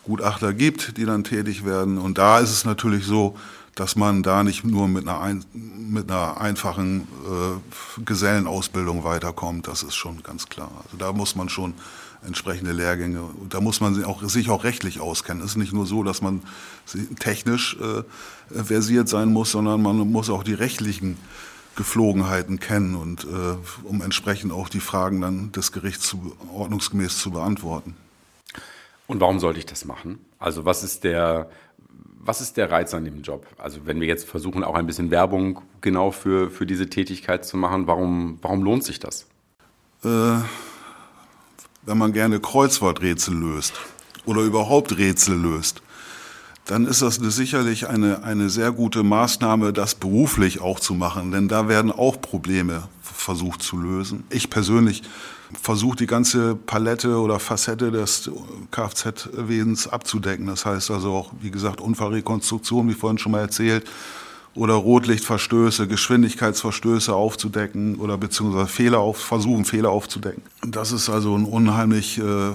Gutachter 0.04 0.52
gibt, 0.52 0.96
die 0.96 1.04
dann 1.04 1.24
tätig 1.24 1.64
werden. 1.64 1.98
Und 1.98 2.18
da 2.18 2.38
ist 2.38 2.50
es 2.50 2.64
natürlich 2.64 3.04
so, 3.04 3.36
dass 3.74 3.96
man 3.96 4.22
da 4.22 4.42
nicht 4.42 4.64
nur 4.64 4.88
mit 4.88 5.08
einer, 5.08 5.20
ein, 5.20 5.44
mit 5.52 6.10
einer 6.10 6.40
einfachen 6.40 7.02
äh, 7.02 8.02
Gesellenausbildung 8.04 9.04
weiterkommt. 9.04 9.68
Das 9.68 9.82
ist 9.82 9.94
schon 9.94 10.22
ganz 10.22 10.48
klar. 10.48 10.70
Also 10.84 10.96
da 10.96 11.12
muss 11.12 11.36
man 11.36 11.48
schon 11.48 11.74
entsprechende 12.26 12.72
Lehrgänge, 12.72 13.22
da 13.48 13.60
muss 13.60 13.80
man 13.80 13.94
sich 13.94 14.04
auch, 14.04 14.22
sich 14.24 14.50
auch 14.50 14.64
rechtlich 14.64 15.00
auskennen. 15.00 15.42
Es 15.42 15.52
ist 15.52 15.56
nicht 15.56 15.72
nur 15.72 15.86
so, 15.86 16.02
dass 16.02 16.20
man 16.20 16.42
technisch 17.18 17.78
äh, 17.80 18.62
versiert 18.62 19.08
sein 19.08 19.32
muss, 19.32 19.52
sondern 19.52 19.80
man 19.80 19.96
muss 19.96 20.28
auch 20.28 20.42
die 20.42 20.52
rechtlichen 20.52 21.16
Geflogenheiten 21.76 22.60
kennen 22.60 22.94
und 22.94 23.24
äh, 23.24 23.56
um 23.84 24.02
entsprechend 24.02 24.52
auch 24.52 24.68
die 24.68 24.80
Fragen 24.80 25.22
dann 25.22 25.52
des 25.52 25.72
Gerichts 25.72 26.06
zu, 26.06 26.36
ordnungsgemäß 26.52 27.18
zu 27.18 27.30
beantworten. 27.30 27.96
Und 29.10 29.20
warum 29.20 29.40
sollte 29.40 29.58
ich 29.58 29.66
das 29.66 29.84
machen? 29.84 30.20
Also 30.38 30.64
was 30.64 30.84
ist 30.84 31.02
der, 31.02 31.50
was 32.20 32.40
ist 32.40 32.56
der 32.56 32.70
Reiz 32.70 32.94
an 32.94 33.04
dem 33.04 33.22
Job? 33.22 33.44
Also 33.58 33.80
wenn 33.84 34.00
wir 34.00 34.06
jetzt 34.06 34.24
versuchen, 34.24 34.62
auch 34.62 34.76
ein 34.76 34.86
bisschen 34.86 35.10
Werbung 35.10 35.62
genau 35.80 36.12
für, 36.12 36.48
für 36.48 36.64
diese 36.64 36.88
Tätigkeit 36.88 37.44
zu 37.44 37.56
machen, 37.56 37.88
warum, 37.88 38.38
warum 38.40 38.62
lohnt 38.62 38.84
sich 38.84 39.00
das? 39.00 39.26
Äh, 40.04 40.38
wenn 41.82 41.98
man 41.98 42.12
gerne 42.12 42.38
Kreuzworträtsel 42.38 43.34
löst 43.34 43.80
oder 44.26 44.42
überhaupt 44.42 44.96
Rätsel 44.96 45.36
löst, 45.36 45.82
dann 46.66 46.86
ist 46.86 47.02
das 47.02 47.16
sicherlich 47.16 47.88
eine, 47.88 48.22
eine 48.22 48.48
sehr 48.50 48.72
gute 48.72 49.02
Maßnahme, 49.02 49.72
das 49.72 49.94
beruflich 49.94 50.60
auch 50.60 50.78
zu 50.78 50.94
machen, 50.94 51.32
denn 51.32 51.48
da 51.48 51.68
werden 51.68 51.90
auch 51.90 52.20
Probleme 52.20 52.84
versucht 53.02 53.62
zu 53.62 53.78
lösen. 53.78 54.24
Ich 54.30 54.50
persönlich 54.50 55.02
versuche 55.60 55.96
die 55.96 56.06
ganze 56.06 56.54
Palette 56.54 57.18
oder 57.18 57.40
Facette 57.40 57.90
des 57.90 58.30
Kfz-Wesens 58.70 59.88
abzudecken. 59.88 60.46
Das 60.46 60.64
heißt 60.64 60.90
also 60.90 61.12
auch, 61.12 61.32
wie 61.40 61.50
gesagt, 61.50 61.80
Unfallrekonstruktion, 61.80 62.88
wie 62.88 62.94
vorhin 62.94 63.18
schon 63.18 63.32
mal 63.32 63.40
erzählt, 63.40 63.84
oder 64.54 64.74
Rotlichtverstöße, 64.74 65.86
Geschwindigkeitsverstöße 65.86 67.14
aufzudecken 67.14 67.96
oder 67.96 68.18
beziehungsweise 68.18 68.66
Fehler 68.66 68.98
auf, 68.98 69.18
versuchen, 69.18 69.64
Fehler 69.64 69.90
aufzudecken. 69.90 70.42
Das 70.66 70.90
ist 70.90 71.08
also 71.08 71.36
ein 71.36 71.44
unheimlich 71.44 72.18
äh, 72.18 72.52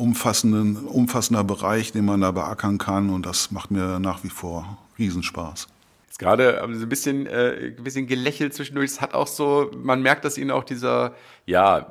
umfassenden, 0.00 0.76
umfassender 0.76 1.44
Bereich, 1.44 1.92
den 1.92 2.06
man 2.06 2.20
da 2.20 2.30
beackern 2.30 2.78
kann 2.78 3.10
und 3.10 3.26
das 3.26 3.50
macht 3.50 3.70
mir 3.70 4.00
nach 4.00 4.24
wie 4.24 4.30
vor 4.30 4.78
Riesenspaß. 4.98 5.68
Jetzt 6.06 6.18
gerade 6.18 6.60
haben 6.60 6.74
Sie 6.74 6.82
ein 6.82 6.88
bisschen, 6.88 7.26
äh, 7.26 7.74
ein 7.78 7.84
bisschen 7.84 8.06
gelächelt 8.06 8.54
zwischendurch. 8.54 8.90
Es 8.90 9.00
hat 9.00 9.14
auch 9.14 9.26
so, 9.26 9.70
man 9.76 10.02
merkt, 10.02 10.24
dass 10.24 10.38
Ihnen 10.38 10.50
auch 10.50 10.64
dieser, 10.64 11.14
ja, 11.46 11.86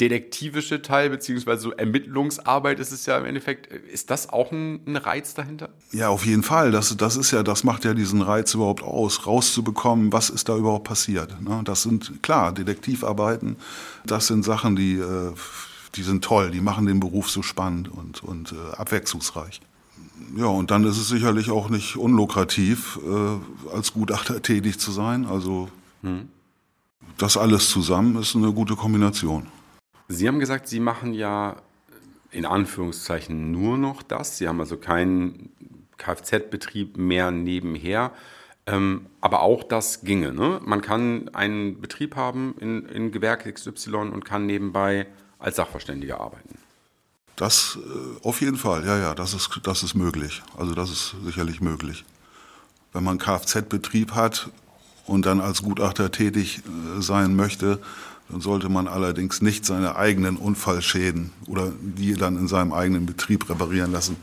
detektivische 0.00 0.80
Teil, 0.80 1.10
beziehungsweise 1.10 1.62
so 1.62 1.72
Ermittlungsarbeit 1.72 2.78
ist 2.78 2.92
es 2.92 3.04
ja 3.06 3.18
im 3.18 3.24
Endeffekt, 3.24 3.66
ist 3.66 4.10
das 4.10 4.28
auch 4.28 4.52
ein, 4.52 4.80
ein, 4.86 4.96
Reiz 4.96 5.34
dahinter? 5.34 5.70
Ja, 5.90 6.08
auf 6.08 6.24
jeden 6.24 6.44
Fall. 6.44 6.70
Das, 6.70 6.96
das 6.96 7.16
ist 7.16 7.32
ja, 7.32 7.42
das 7.42 7.64
macht 7.64 7.84
ja 7.84 7.94
diesen 7.94 8.22
Reiz 8.22 8.54
überhaupt 8.54 8.82
aus, 8.84 9.26
rauszubekommen, 9.26 10.12
was 10.12 10.30
ist 10.30 10.48
da 10.48 10.56
überhaupt 10.56 10.84
passiert. 10.84 11.40
Ne? 11.42 11.62
Das 11.64 11.82
sind, 11.82 12.22
klar, 12.22 12.52
Detektivarbeiten, 12.52 13.56
das 14.06 14.28
sind 14.28 14.44
Sachen, 14.44 14.76
die, 14.76 14.98
äh, 14.98 15.32
die 15.94 16.02
sind 16.02 16.24
toll, 16.24 16.50
die 16.50 16.60
machen 16.60 16.86
den 16.86 17.00
Beruf 17.00 17.30
so 17.30 17.42
spannend 17.42 17.88
und, 17.88 18.22
und 18.22 18.52
äh, 18.52 18.76
abwechslungsreich. 18.76 19.60
Ja, 20.36 20.46
und 20.46 20.70
dann 20.70 20.84
ist 20.84 20.98
es 20.98 21.08
sicherlich 21.08 21.50
auch 21.50 21.68
nicht 21.68 21.96
unlukrativ, 21.96 22.98
äh, 23.04 23.74
als 23.74 23.92
Gutachter 23.92 24.42
tätig 24.42 24.78
zu 24.78 24.92
sein. 24.92 25.26
Also 25.26 25.68
hm. 26.02 26.28
das 27.16 27.36
alles 27.36 27.70
zusammen 27.70 28.16
ist 28.16 28.36
eine 28.36 28.52
gute 28.52 28.76
Kombination. 28.76 29.46
Sie 30.08 30.26
haben 30.26 30.38
gesagt, 30.38 30.68
Sie 30.68 30.80
machen 30.80 31.12
ja 31.12 31.56
in 32.30 32.44
Anführungszeichen 32.44 33.52
nur 33.52 33.78
noch 33.78 34.02
das. 34.02 34.38
Sie 34.38 34.48
haben 34.48 34.60
also 34.60 34.76
keinen 34.76 35.50
Kfz-Betrieb 35.96 36.96
mehr 36.96 37.30
nebenher. 37.30 38.12
Ähm, 38.66 39.06
aber 39.20 39.40
auch 39.40 39.62
das 39.62 40.02
ginge. 40.02 40.32
Ne? 40.32 40.60
Man 40.64 40.82
kann 40.82 41.30
einen 41.30 41.80
Betrieb 41.80 42.16
haben 42.16 42.54
in, 42.60 42.84
in 42.86 43.12
Gewerk 43.12 43.52
XY 43.52 43.96
und 44.12 44.24
kann 44.26 44.44
nebenbei 44.44 45.06
als 45.38 45.56
Sachverständiger 45.56 46.20
arbeiten. 46.20 46.58
Das 47.38 47.78
äh, 47.80 48.26
auf 48.26 48.40
jeden 48.40 48.56
Fall, 48.56 48.84
ja, 48.84 48.98
ja, 48.98 49.14
das 49.14 49.32
ist, 49.32 49.60
das 49.62 49.84
ist 49.84 49.94
möglich. 49.94 50.42
Also 50.56 50.74
das 50.74 50.90
ist 50.90 51.14
sicherlich 51.24 51.60
möglich. 51.60 52.04
Wenn 52.92 53.04
man 53.04 53.18
Kfz-Betrieb 53.18 54.12
hat 54.12 54.50
und 55.06 55.24
dann 55.24 55.40
als 55.40 55.62
Gutachter 55.62 56.10
tätig 56.10 56.58
äh, 56.58 57.00
sein 57.00 57.36
möchte, 57.36 57.78
dann 58.28 58.40
sollte 58.40 58.68
man 58.68 58.88
allerdings 58.88 59.40
nicht 59.40 59.64
seine 59.64 59.94
eigenen 59.96 60.36
Unfallschäden 60.36 61.32
oder 61.46 61.72
die 61.80 62.14
dann 62.14 62.36
in 62.36 62.48
seinem 62.48 62.72
eigenen 62.72 63.06
Betrieb 63.06 63.48
reparieren 63.48 63.92
lassen. 63.92 64.16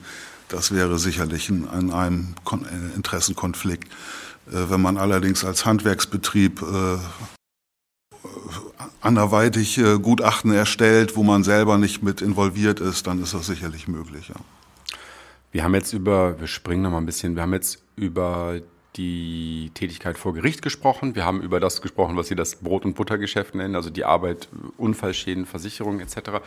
Das 0.48 0.70
wäre 0.70 0.98
sicherlich 0.98 1.48
in, 1.48 1.66
in 1.72 1.92
einem 1.92 2.34
äh, 2.52 2.94
Interessenkonflikt. 2.94 3.90
Wenn 4.48 4.80
man 4.80 4.96
allerdings 4.96 5.44
als 5.44 5.66
Handwerksbetrieb 5.66 6.62
anderweitig 9.06 9.78
äh, 9.78 9.98
Gutachten 9.98 10.52
erstellt, 10.52 11.16
wo 11.16 11.22
man 11.22 11.44
selber 11.44 11.78
nicht 11.78 12.02
mit 12.02 12.20
involviert 12.20 12.80
ist, 12.80 13.06
dann 13.06 13.22
ist 13.22 13.34
das 13.34 13.46
sicherlich 13.46 13.88
möglich. 13.88 14.28
Ja. 14.28 14.34
Wir 15.52 15.64
haben 15.64 15.74
jetzt 15.74 15.92
über, 15.92 16.38
wir 16.38 16.46
springen 16.46 16.82
noch 16.82 16.90
mal 16.90 16.98
ein 16.98 17.06
bisschen, 17.06 17.34
wir 17.34 17.42
haben 17.42 17.54
jetzt 17.54 17.82
über 17.96 18.60
die 18.96 19.70
Tätigkeit 19.74 20.18
vor 20.18 20.34
Gericht 20.34 20.62
gesprochen. 20.62 21.14
Wir 21.14 21.24
haben 21.24 21.42
über 21.42 21.60
das 21.60 21.82
gesprochen, 21.82 22.16
was 22.16 22.28
Sie 22.28 22.34
das 22.34 22.56
Brot- 22.56 22.84
und 22.84 22.94
Buttergeschäft 22.94 23.54
nennen, 23.54 23.74
also 23.74 23.90
die 23.90 24.04
Arbeit, 24.04 24.48
Unfallschäden, 24.78 25.46
Versicherungen 25.46 26.00
etc. 26.00 26.42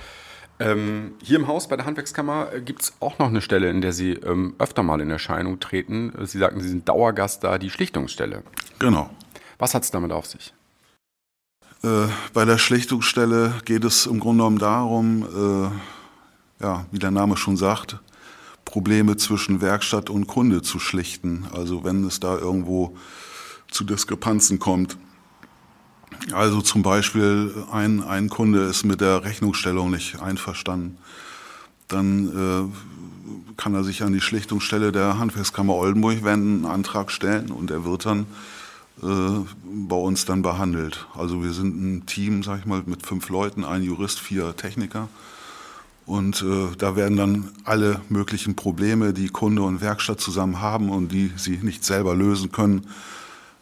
Ähm, 0.60 1.14
hier 1.24 1.40
im 1.40 1.48
Haus 1.48 1.68
bei 1.70 1.78
der 1.78 1.86
Handwerkskammer 1.86 2.52
äh, 2.54 2.62
gibt 2.62 2.82
es 2.82 2.94
auch 3.00 3.18
noch 3.18 3.28
eine 3.28 3.42
Stelle, 3.42 3.70
in 3.70 3.82
der 3.82 3.94
Sie 3.94 4.12
ähm, 4.12 4.56
öfter 4.60 4.84
mal 4.84 5.00
in 5.00 5.10
Erscheinung 5.10 5.60
treten. 5.60 6.14
Sie 6.26 6.38
sagten, 6.38 6.60
Sie 6.60 6.70
sind 6.70 6.90
Dauergast 6.90 7.44
da, 7.44 7.58
die 7.58 7.70
Schlichtungsstelle. 7.70 8.44
Genau. 8.80 9.10
Was 9.58 9.74
hat 9.74 9.84
es 9.84 9.92
damit 9.92 10.12
auf 10.12 10.26
sich? 10.26 10.54
Äh, 11.82 12.08
bei 12.34 12.46
der 12.46 12.58
Schlichtungsstelle 12.58 13.54
geht 13.64 13.86
es 13.86 14.06
im 14.06 14.20
Grunde 14.20 14.44
genommen 14.44 14.60
darum, 14.60 15.24
äh, 15.24 16.64
ja, 16.64 16.86
wie 16.92 17.00
der 17.00 17.12
Name 17.12 17.38
schon 17.38 17.56
sagt, 17.56 18.00
Probleme 18.66 19.16
zwischen 19.16 19.62
Werkstatt 19.62 20.10
und 20.10 20.28
Kunde 20.28 20.62
zu 20.62 20.78
schlichten. 20.80 21.46
Also 21.54 21.84
wenn 21.84 22.04
es 22.04 22.20
da 22.20 22.38
irgendwo 22.38 22.98
zu 23.72 23.84
Diskrepanzen 23.84 24.60
kommt. 24.60 24.98
Also 26.34 26.62
zum 26.62 26.84
Beispiel 26.84 27.54
ein, 27.72 28.04
ein 28.04 28.30
Kunde 28.30 28.64
ist 28.64 28.84
mit 28.84 29.00
der 29.00 29.24
Rechnungsstellung 29.24 29.90
nicht 29.90 30.22
einverstanden. 30.22 30.98
Dann 31.88 32.72
äh, 32.72 33.56
kann 33.58 33.74
er 33.74 33.84
sich 33.84 34.04
an 34.04 34.12
die 34.12 34.22
Schlichtungsstelle 34.22 34.92
der 34.92 35.18
Handwerkskammer 35.18 35.76
Oldenburg 35.76 36.24
wenden, 36.24 36.66
einen 36.66 36.74
Antrag 36.74 37.12
stellen 37.12 37.52
und 37.52 37.72
er 37.72 37.86
wird 37.86 38.06
dann 38.06 38.26
bei 39.02 39.96
uns 39.96 40.26
dann 40.26 40.42
behandelt. 40.42 41.08
Also 41.16 41.42
wir 41.44 41.54
sind 41.54 41.82
ein 41.82 42.06
Team, 42.06 42.44
sag 42.44 42.60
ich 42.60 42.66
mal, 42.66 42.84
mit 42.86 43.06
fünf 43.06 43.30
Leuten, 43.30 43.64
ein 43.64 43.84
Jurist, 43.84 44.20
vier 44.20 44.56
Techniker. 44.56 45.08
Und 46.06 46.42
äh, 46.42 46.76
da 46.76 46.96
werden 46.96 47.18
dann 47.18 47.52
alle 47.66 48.02
möglichen 48.10 48.56
Probleme, 48.56 49.14
die 49.14 49.30
Kunde 49.30 49.62
und 49.62 49.80
Werkstatt 49.80 50.20
zusammen 50.20 50.60
haben 50.60 50.90
und 50.90 51.12
die 51.12 51.32
sie 51.36 51.58
nicht 51.62 51.86
selber 51.86 52.16
lösen 52.16 52.52
können, 52.52 52.88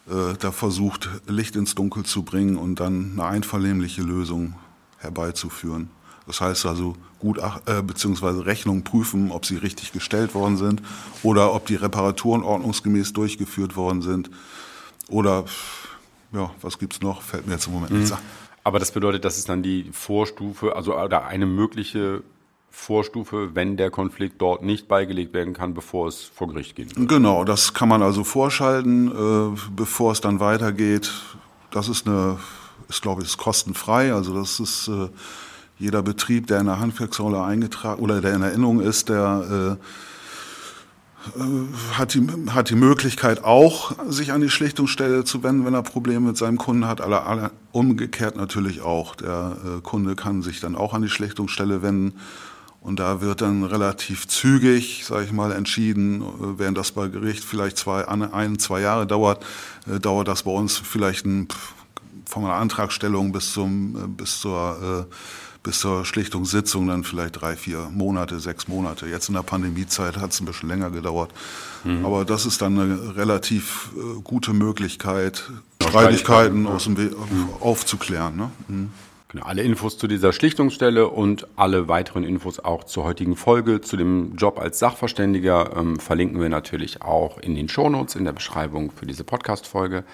äh, 0.10 0.34
da 0.40 0.54
versucht, 0.54 1.10
Licht 1.28 1.58
ins 1.58 1.76
Dunkel 1.76 2.06
zu 2.06 2.24
bringen 2.24 2.56
und 2.56 2.80
dann 2.80 3.12
eine 3.14 3.26
einvernehmliche 3.26 4.02
Lösung 4.02 4.54
herbeizuführen. 5.00 5.90
Das 6.26 6.40
heißt 6.40 6.66
also, 6.66 6.96
Gutach 7.20 7.62
äh, 7.66 7.82
bzw. 7.82 8.44
Rechnungen 8.44 8.86
prüfen, 8.86 9.32
ob 9.32 9.46
sie 9.46 9.58
richtig 9.58 9.92
gestellt 9.92 10.34
worden 10.34 10.56
sind 10.56 10.82
oder 11.24 11.54
ob 11.54 11.66
die 11.66 11.76
Reparaturen 11.76 12.44
ordnungsgemäß 12.44 13.12
durchgeführt 13.12 13.76
worden 13.76 14.02
sind. 14.02 14.30
Oder, 15.10 15.46
ja, 16.34 16.52
was 16.62 16.78
gibt's 16.80 17.02
noch? 17.02 17.22
Fällt 17.22 17.48
mir 17.48 17.54
jetzt 17.54 17.68
im 17.68 17.74
Moment 17.74 17.92
mhm. 17.92 18.00
nichts 18.00 18.14
ein. 18.14 18.20
Aber 18.64 18.80
das 18.80 18.92
bedeutet, 18.92 19.24
das 19.24 19.38
ist 19.38 19.48
dann 19.48 19.64
die 19.64 19.90
Vorstufe, 19.94 20.76
also 20.76 20.98
oder 20.98 21.26
eine 21.26 21.46
mögliche 21.46 22.22
Vorstufe, 22.70 23.56
wenn 23.56 23.78
der 23.78 23.90
Konflikt 23.90 24.42
dort 24.42 24.62
nicht 24.62 24.88
beigelegt 24.88 25.34
werden 25.34 25.54
kann, 25.54 25.74
bevor 25.74 26.08
es 26.08 26.24
vor 26.24 26.48
Gericht 26.50 26.76
geht. 26.76 26.94
Genau, 26.96 27.44
das 27.44 27.74
kann 27.74 27.90
man 27.90 28.04
also 28.04 28.24
vorschalten, 28.24 29.08
äh, 29.08 29.58
bevor 29.76 30.12
es 30.12 30.22
dann 30.22 30.40
weitergeht. 30.40 31.12
Das 31.72 31.90
ist 31.90 32.08
eine, 32.08 32.40
ist 32.90 33.02
glaube 33.02 33.22
ich, 33.22 33.30
ist 33.30 33.38
kostenfrei. 33.38 34.14
Also 34.14 34.36
das 34.36 34.60
ist 34.60 34.90
äh, 34.90 35.10
jeder 35.80 36.04
Betrieb, 36.04 36.48
der 36.48 36.60
in 36.60 36.68
der 36.68 36.80
Handwerksrolle 36.80 37.42
eingetragen 37.44 38.02
oder 38.02 38.22
der 38.22 38.36
in 38.36 38.42
Erinnerung 38.42 38.80
ist, 38.80 39.10
der 39.10 39.78
äh, 39.80 39.84
hat 41.94 42.14
die, 42.14 42.28
hat 42.50 42.70
die 42.70 42.76
Möglichkeit 42.76 43.44
auch, 43.44 43.94
sich 44.08 44.32
an 44.32 44.42
die 44.42 44.50
Schlichtungsstelle 44.50 45.24
zu 45.24 45.44
wenden, 45.44 45.66
wenn 45.66 45.74
er 45.74 45.84
Probleme 45.84 46.28
mit 46.28 46.38
seinem 46.38 46.58
Kunden 46.58 46.88
hat. 46.88 47.02
Alle, 47.02 47.24
alle, 47.24 47.52
umgekehrt 47.72 48.36
natürlich 48.36 48.82
auch. 48.82 49.16
Der 49.16 49.58
äh, 49.64 49.82
Kunde 49.82 50.16
kann 50.16 50.42
sich 50.42 50.60
dann 50.60 50.76
auch 50.76 50.94
an 50.94 51.02
die 51.02 51.10
Schlichtungsstelle 51.10 51.82
wenden 51.82 52.14
und 52.88 53.00
da 53.00 53.20
wird 53.20 53.42
dann 53.42 53.64
relativ 53.64 54.28
zügig, 54.28 55.04
sage 55.06 55.26
ich 55.26 55.32
mal, 55.34 55.52
entschieden, 55.52 56.22
äh, 56.22 56.26
während 56.58 56.78
das 56.78 56.94
bei 56.94 57.08
Gericht 57.08 57.44
vielleicht 57.44 57.78
zwei, 57.78 58.08
ein, 58.08 58.60
zwei 58.60 58.80
Jahre 58.80 59.06
dauert, 59.06 59.46
äh, 59.88 60.00
dauert 60.00 60.28
das 60.28 60.44
bei 60.44 60.52
uns 60.52 60.78
vielleicht 60.78 61.26
ein, 61.26 61.50
von 62.26 62.46
einer 62.46 62.54
Antragstellung 62.54 63.32
bis 63.32 63.52
zum, 63.52 63.96
äh, 63.96 64.08
bis 64.08 64.40
zur, 64.40 65.08
bis 65.68 65.82
zur 65.82 66.06
Schlichtungssitzung 66.06 66.88
dann 66.88 67.04
vielleicht 67.04 67.42
drei, 67.42 67.58
vier 67.58 67.90
Monate, 67.94 68.40
sechs 68.40 68.70
Monate. 68.70 69.06
Jetzt 69.06 69.28
in 69.28 69.36
der 69.36 69.42
Pandemiezeit 69.42 70.16
hat 70.16 70.32
es 70.32 70.40
ein 70.40 70.46
bisschen 70.46 70.70
länger 70.70 70.92
gedauert. 70.92 71.30
Mhm. 71.84 72.06
Aber 72.06 72.24
das 72.24 72.46
ist 72.46 72.62
dann 72.62 72.80
eine 72.80 73.18
relativ 73.18 73.90
gute 74.24 74.54
Möglichkeit, 74.54 75.44
Streitigkeiten 75.84 76.68
aus 76.68 76.86
dem 76.86 76.98
Weg 76.98 77.12
mhm. 77.12 77.50
aufzuklären. 77.60 78.38
Ne? 78.38 78.52
Mhm. 78.70 78.92
Genau, 79.28 79.46
alle 79.46 79.62
Infos 79.62 79.98
zu 79.98 80.08
dieser 80.08 80.32
Schlichtungsstelle 80.32 81.10
und 81.10 81.48
alle 81.58 81.90
weiteren 81.90 82.24
Infos 82.24 82.60
auch 82.60 82.86
zur 82.86 83.04
heutigen 83.04 83.36
Folge, 83.36 83.82
zu 83.82 83.98
dem 83.98 84.38
Job 84.38 84.60
als 84.60 84.80
Sachverständiger, 84.80 85.76
ähm, 85.76 86.00
verlinken 86.00 86.40
wir 86.40 86.48
natürlich 86.48 87.02
auch 87.02 87.40
in 87.40 87.56
den 87.56 87.68
Shownotes, 87.68 88.16
in 88.16 88.24
der 88.24 88.32
Beschreibung 88.32 88.90
für 88.90 89.06
diese 89.06 89.26
Podcast-Folge. 89.26 90.06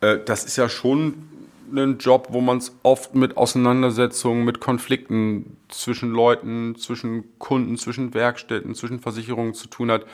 Äh, 0.00 0.20
das 0.24 0.46
ist 0.46 0.56
ja 0.56 0.70
schon 0.70 1.28
ein 1.76 1.98
Job, 1.98 2.28
wo 2.30 2.40
man 2.40 2.58
es 2.58 2.76
oft 2.82 3.14
mit 3.14 3.36
Auseinandersetzungen, 3.36 4.44
mit 4.44 4.60
Konflikten 4.60 5.56
zwischen 5.68 6.10
Leuten, 6.10 6.76
zwischen 6.76 7.38
Kunden, 7.38 7.76
zwischen 7.76 8.14
Werkstätten, 8.14 8.74
zwischen 8.74 9.00
Versicherungen 9.00 9.54
zu 9.54 9.68
tun 9.68 9.90
hat. 9.90 10.06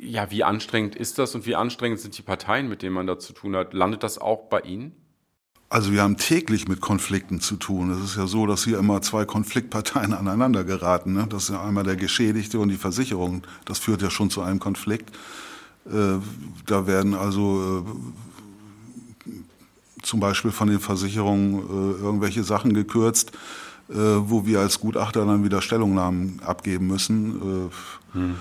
Ja, 0.00 0.30
wie 0.30 0.44
anstrengend 0.44 0.96
ist 0.96 1.18
das 1.18 1.34
und 1.34 1.46
wie 1.46 1.56
anstrengend 1.56 2.00
sind 2.00 2.16
die 2.16 2.22
Parteien, 2.22 2.68
mit 2.68 2.82
denen 2.82 2.94
man 2.94 3.06
da 3.06 3.18
zu 3.18 3.32
tun 3.32 3.54
hat? 3.56 3.74
Landet 3.74 4.02
das 4.02 4.18
auch 4.18 4.48
bei 4.48 4.60
Ihnen? 4.60 4.92
Also 5.68 5.92
wir 5.92 6.02
haben 6.02 6.16
täglich 6.16 6.68
mit 6.68 6.80
Konflikten 6.80 7.40
zu 7.40 7.56
tun. 7.56 7.90
Es 7.90 7.98
ist 7.98 8.16
ja 8.16 8.26
so, 8.26 8.46
dass 8.46 8.64
hier 8.64 8.78
immer 8.78 9.02
zwei 9.02 9.24
Konfliktparteien 9.24 10.12
aneinander 10.14 10.64
geraten. 10.64 11.14
Ne? 11.14 11.26
Das 11.28 11.44
ist 11.44 11.48
ja 11.50 11.64
einmal 11.64 11.84
der 11.84 11.96
Geschädigte 11.96 12.58
und 12.58 12.68
die 12.68 12.76
Versicherung. 12.76 13.42
Das 13.64 13.78
führt 13.78 14.02
ja 14.02 14.10
schon 14.10 14.30
zu 14.30 14.40
einem 14.42 14.60
Konflikt. 14.60 15.10
Äh, 15.86 16.18
da 16.66 16.86
werden 16.86 17.14
also 17.14 17.84
äh, 17.86 18.33
zum 20.04 20.20
Beispiel 20.20 20.50
von 20.50 20.68
den 20.68 20.80
Versicherungen 20.80 21.58
äh, 21.58 22.02
irgendwelche 22.02 22.44
Sachen 22.44 22.74
gekürzt, 22.74 23.32
äh, 23.88 23.94
wo 23.94 24.46
wir 24.46 24.60
als 24.60 24.80
Gutachter 24.80 25.24
dann 25.26 25.44
wieder 25.44 25.60
Stellungnahmen 25.60 26.40
abgeben 26.44 26.86
müssen. 26.86 27.70
Hm. 28.12 28.34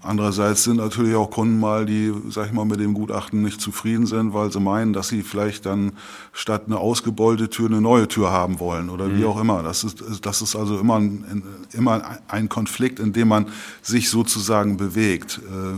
Andererseits 0.00 0.62
sind 0.62 0.76
natürlich 0.76 1.16
auch 1.16 1.30
Kunden 1.30 1.58
mal, 1.58 1.84
die, 1.84 2.12
sag 2.30 2.46
ich 2.46 2.52
mal, 2.52 2.64
mit 2.64 2.78
dem 2.78 2.94
Gutachten 2.94 3.42
nicht 3.42 3.60
zufrieden 3.60 4.06
sind, 4.06 4.32
weil 4.32 4.52
sie 4.52 4.60
meinen, 4.60 4.92
dass 4.92 5.08
sie 5.08 5.22
vielleicht 5.22 5.66
dann 5.66 5.92
statt 6.32 6.62
eine 6.66 6.78
ausgebeulte 6.78 7.50
Tür 7.50 7.66
eine 7.66 7.80
neue 7.80 8.06
Tür 8.06 8.30
haben 8.30 8.60
wollen 8.60 8.90
oder 8.90 9.08
mhm. 9.08 9.18
wie 9.18 9.24
auch 9.24 9.40
immer. 9.40 9.62
Das 9.64 9.82
ist, 9.82 10.02
das 10.22 10.40
ist 10.40 10.54
also 10.54 10.78
immer 10.78 11.00
ein, 11.00 11.42
immer 11.72 12.18
ein 12.28 12.48
Konflikt, 12.48 13.00
in 13.00 13.12
dem 13.12 13.28
man 13.28 13.46
sich 13.82 14.08
sozusagen 14.08 14.76
bewegt. 14.76 15.40
Äh, 15.44 15.74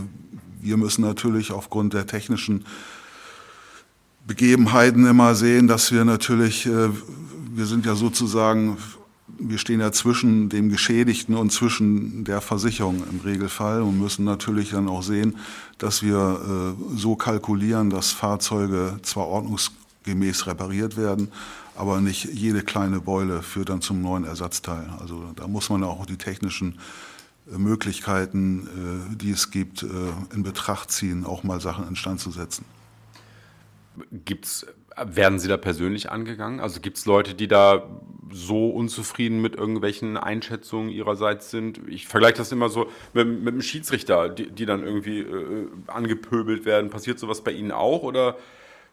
wir 0.61 0.77
müssen 0.77 1.01
natürlich 1.01 1.51
aufgrund 1.51 1.93
der 1.93 2.05
technischen 2.05 2.65
Begebenheiten 4.31 5.05
immer 5.05 5.35
sehen, 5.35 5.67
dass 5.67 5.91
wir 5.91 6.05
natürlich, 6.05 6.65
äh, 6.65 6.87
wir 7.53 7.65
sind 7.65 7.85
ja 7.85 7.95
sozusagen 7.95 8.77
wir 9.43 9.57
stehen 9.57 9.79
ja 9.79 9.91
zwischen 9.91 10.49
dem 10.49 10.69
Geschädigten 10.69 11.35
und 11.35 11.51
zwischen 11.51 12.23
der 12.25 12.41
Versicherung 12.41 13.03
im 13.09 13.21
Regelfall 13.21 13.81
und 13.81 13.99
müssen 13.99 14.23
natürlich 14.23 14.69
dann 14.69 14.87
auch 14.87 15.01
sehen, 15.01 15.37
dass 15.79 16.03
wir 16.03 16.75
äh, 16.77 16.97
so 16.97 17.15
kalkulieren, 17.15 17.89
dass 17.89 18.11
Fahrzeuge 18.11 18.99
zwar 19.01 19.27
ordnungsgemäß 19.27 20.45
repariert 20.45 20.95
werden, 20.95 21.29
aber 21.75 22.01
nicht 22.01 22.25
jede 22.25 22.61
kleine 22.61 23.01
Beule 23.01 23.41
führt 23.41 23.69
dann 23.69 23.81
zum 23.81 24.01
neuen 24.01 24.25
Ersatzteil. 24.25 24.87
Also 24.99 25.31
da 25.35 25.47
muss 25.47 25.69
man 25.69 25.83
auch 25.83 26.05
die 26.05 26.17
technischen 26.17 26.77
äh, 27.51 27.57
Möglichkeiten, 27.57 28.67
die 29.19 29.31
es 29.31 29.49
gibt, 29.49 29.83
in 30.33 30.43
Betracht 30.43 30.91
ziehen, 30.91 31.25
auch 31.25 31.43
mal 31.43 31.59
Sachen 31.59 31.87
instand 31.87 32.19
zu 32.19 32.29
setzen. 32.31 32.63
Gibt's, 34.25 34.65
werden 34.97 35.39
Sie 35.39 35.47
da 35.47 35.57
persönlich 35.57 36.09
angegangen? 36.09 36.59
Also 36.59 36.79
gibt 36.79 36.97
es 36.97 37.05
Leute, 37.05 37.33
die 37.33 37.47
da 37.47 37.89
so 38.31 38.69
unzufrieden 38.69 39.41
mit 39.41 39.55
irgendwelchen 39.55 40.17
Einschätzungen 40.17 40.89
ihrerseits 40.89 41.51
sind? 41.51 41.81
Ich 41.87 42.07
vergleiche 42.07 42.37
das 42.37 42.51
immer 42.51 42.69
so 42.69 42.89
mit, 43.13 43.27
mit 43.27 43.53
einem 43.53 43.61
Schiedsrichter, 43.61 44.29
die, 44.29 44.49
die 44.49 44.65
dann 44.65 44.83
irgendwie 44.83 45.19
äh, 45.19 45.67
angepöbelt 45.87 46.65
werden. 46.65 46.89
Passiert 46.89 47.19
sowas 47.19 47.41
bei 47.41 47.51
Ihnen 47.51 47.71
auch 47.71 48.03
oder 48.03 48.37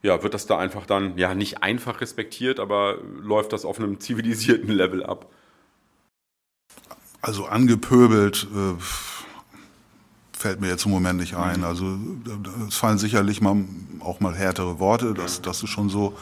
ja, 0.03 0.23
wird 0.23 0.35
das 0.35 0.47
da 0.47 0.59
einfach 0.59 0.87
dann, 0.87 1.19
ja, 1.19 1.35
nicht 1.35 1.63
einfach 1.63 2.01
respektiert, 2.01 2.61
aber 2.61 2.99
läuft 3.21 3.53
das 3.53 3.65
auf 3.65 3.79
einem 3.79 4.01
zivilisierten 4.01 4.71
Level 4.71 5.05
ab? 5.05 5.31
Also 7.21 7.47
angepöbelt. 7.47 8.47
Äh 8.55 9.08
fällt 10.39 10.61
mir 10.61 10.69
jetzt 10.69 10.87
im 10.87 10.93
Moment 10.93 11.19
nicht 11.19 11.35
ein. 11.35 11.61
Mhm. 11.61 11.65
Also 11.65 11.99
es 12.69 12.77
fallen 12.77 12.99
sicherlich 12.99 13.41
mal, 13.41 13.57
auch 14.01 14.21
mal 14.21 14.35
härtere 14.35 14.79
Worte, 14.79 15.15
das, 15.15 15.43
das 15.43 15.63
ist 15.63 15.71
schon 15.71 15.89
so. 15.89 16.17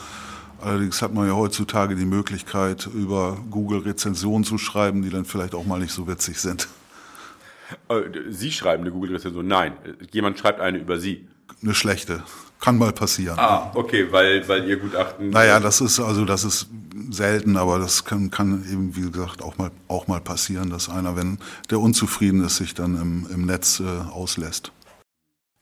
Allerdings 0.61 1.02
hat 1.02 1.12
man 1.12 1.26
ja 1.26 1.35
heutzutage 1.35 1.96
die 1.96 2.07
Möglichkeit, 2.07 2.87
über 2.87 3.37
Google 3.50 3.81
Rezensionen 3.81 4.42
zu 4.42 4.57
schreiben, 4.57 5.02
die 5.02 5.11
dann 5.11 5.26
vielleicht 5.26 5.55
auch 5.55 5.66
mal 5.66 5.79
nicht 5.79 5.92
so 5.92 6.09
witzig 6.09 6.38
sind. 6.38 6.66
Äh, 7.88 8.02
Sie 8.31 8.50
schreiben 8.50 8.83
eine 8.83 8.90
Google-Rezension? 8.90 9.46
Nein, 9.46 9.74
jemand 10.12 10.38
schreibt 10.38 10.61
eine 10.61 10.79
über 10.79 10.98
Sie. 10.98 11.29
Eine 11.62 11.74
schlechte. 11.74 12.22
Kann 12.61 12.79
mal 12.79 12.92
passieren. 12.92 13.38
Ah, 13.38 13.71
okay, 13.75 14.11
weil, 14.11 14.47
weil 14.49 14.69
Ihr 14.69 14.79
Gutachten. 14.79 15.31
Naja, 15.31 15.61
das 15.61 15.81
ist 15.81 16.01
also 16.01 16.25
das 16.25 16.45
ist 16.45 16.69
selten, 17.11 17.57
aber 17.57 17.79
das 17.79 18.05
kann, 18.05 18.31
kann 18.31 18.64
eben, 18.71 18.97
wie 18.97 19.11
gesagt, 19.11 19.42
auch 19.42 19.59
mal, 19.59 19.71
auch 19.88 20.07
mal 20.07 20.21
passieren, 20.21 20.71
dass 20.71 20.88
einer, 20.88 21.16
wenn 21.16 21.38
der 21.71 21.81
unzufrieden 21.81 22.45
ist, 22.45 22.57
sich 22.57 22.75
dann 22.75 23.01
im, 23.01 23.27
im 23.33 23.47
Netz 23.47 23.81
äh, 23.81 23.85
auslässt. 23.85 24.73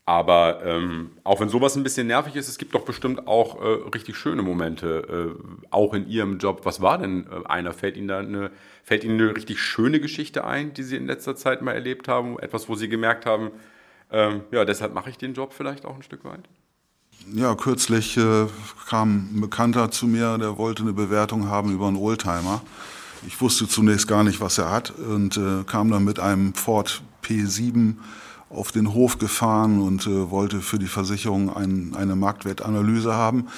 Aber 0.06 0.62
ähm, 0.64 1.12
auch 1.24 1.40
wenn 1.40 1.48
sowas 1.48 1.76
ein 1.76 1.82
bisschen 1.82 2.06
nervig 2.06 2.36
ist, 2.36 2.48
es 2.48 2.58
gibt 2.58 2.74
doch 2.74 2.84
bestimmt 2.84 3.26
auch 3.26 3.62
äh, 3.62 3.88
richtig 3.94 4.16
schöne 4.16 4.42
Momente, 4.42 5.34
äh, 5.40 5.66
auch 5.70 5.94
in 5.94 6.06
Ihrem 6.08 6.38
Job. 6.38 6.60
Was 6.64 6.82
war 6.82 6.98
denn 6.98 7.26
äh, 7.26 7.46
einer? 7.46 7.72
Fällt 7.72 7.96
Ihnen 7.96 8.08
da 8.08 8.18
eine, 8.18 8.50
fällt 8.82 9.02
Ihnen 9.02 9.18
eine 9.18 9.34
richtig 9.34 9.60
schöne 9.60 10.00
Geschichte 10.00 10.44
ein, 10.44 10.74
die 10.74 10.82
Sie 10.82 10.96
in 10.96 11.06
letzter 11.06 11.36
Zeit 11.36 11.62
mal 11.62 11.72
erlebt 11.72 12.06
haben? 12.06 12.38
Etwas, 12.38 12.68
wo 12.68 12.74
Sie 12.74 12.90
gemerkt 12.90 13.24
haben, 13.24 13.50
ähm, 14.12 14.42
ja, 14.50 14.66
deshalb 14.66 14.92
mache 14.92 15.08
ich 15.08 15.16
den 15.16 15.32
Job 15.32 15.54
vielleicht 15.54 15.86
auch 15.86 15.96
ein 15.96 16.02
Stück 16.02 16.24
weit? 16.24 16.46
Ja, 17.32 17.54
kürzlich 17.54 18.18
äh, 18.18 18.46
kam 18.86 19.30
ein 19.34 19.40
Bekannter 19.40 19.90
zu 19.90 20.06
mir, 20.06 20.36
der 20.36 20.58
wollte 20.58 20.82
eine 20.82 20.92
Bewertung 20.92 21.48
haben 21.48 21.72
über 21.72 21.88
einen 21.88 21.96
Oldtimer. 21.96 22.60
Ich 23.26 23.40
wusste 23.40 23.66
zunächst 23.66 24.06
gar 24.06 24.24
nicht, 24.24 24.42
was 24.42 24.58
er 24.58 24.70
hat 24.70 24.90
und 24.90 25.38
äh, 25.38 25.64
kam 25.64 25.90
dann 25.90 26.04
mit 26.04 26.20
einem 26.20 26.52
Ford 26.52 27.02
P7 27.24 27.94
auf 28.50 28.72
den 28.72 28.92
Hof 28.92 29.18
gefahren 29.18 29.80
und 29.80 30.06
äh, 30.06 30.30
wollte 30.30 30.60
für 30.60 30.78
die 30.78 30.86
Versicherung 30.86 31.54
ein, 31.54 31.94
eine 31.96 32.14
Marktwertanalyse 32.14 33.14
haben. 33.14 33.48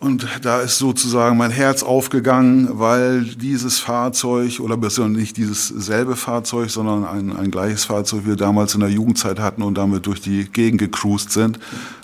Und 0.00 0.28
da 0.42 0.60
ist 0.60 0.78
sozusagen 0.78 1.36
mein 1.36 1.50
Herz 1.50 1.82
aufgegangen, 1.82 2.78
weil 2.78 3.24
dieses 3.24 3.80
Fahrzeug, 3.80 4.60
oder 4.60 4.76
besser 4.76 5.08
nicht 5.08 5.36
dieses 5.36 5.66
selbe 5.66 6.14
Fahrzeug, 6.14 6.70
sondern 6.70 7.04
ein, 7.04 7.36
ein 7.36 7.50
gleiches 7.50 7.84
Fahrzeug 7.84 8.24
wir 8.24 8.36
damals 8.36 8.74
in 8.74 8.80
der 8.80 8.90
Jugendzeit 8.90 9.40
hatten 9.40 9.62
und 9.62 9.76
damit 9.76 10.06
durch 10.06 10.20
die 10.20 10.44
Gegend 10.44 10.80
gecruised 10.80 11.32
sind. 11.32 11.58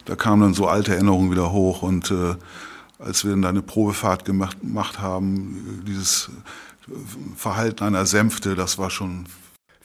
Da 0.07 0.17
kamen 0.17 0.43
dann 0.43 0.55
so 0.55 0.67
alte 0.67 0.93
Erinnerungen 0.93 1.31
wieder 1.31 1.53
hoch. 1.53 1.83
Und 1.83 2.11
äh, 2.11 2.35
als 2.99 3.25
wir 3.25 3.31
dann 3.31 3.45
eine 3.45 3.63
Probefahrt 3.63 4.25
gemacht, 4.25 4.61
gemacht 4.61 4.99
haben, 4.99 5.85
dieses 5.87 6.31
Verhalten 7.37 7.85
einer 7.85 8.07
Sänfte, 8.07 8.57
das 8.57 8.77
war 8.77 8.91
schon 8.91 9.27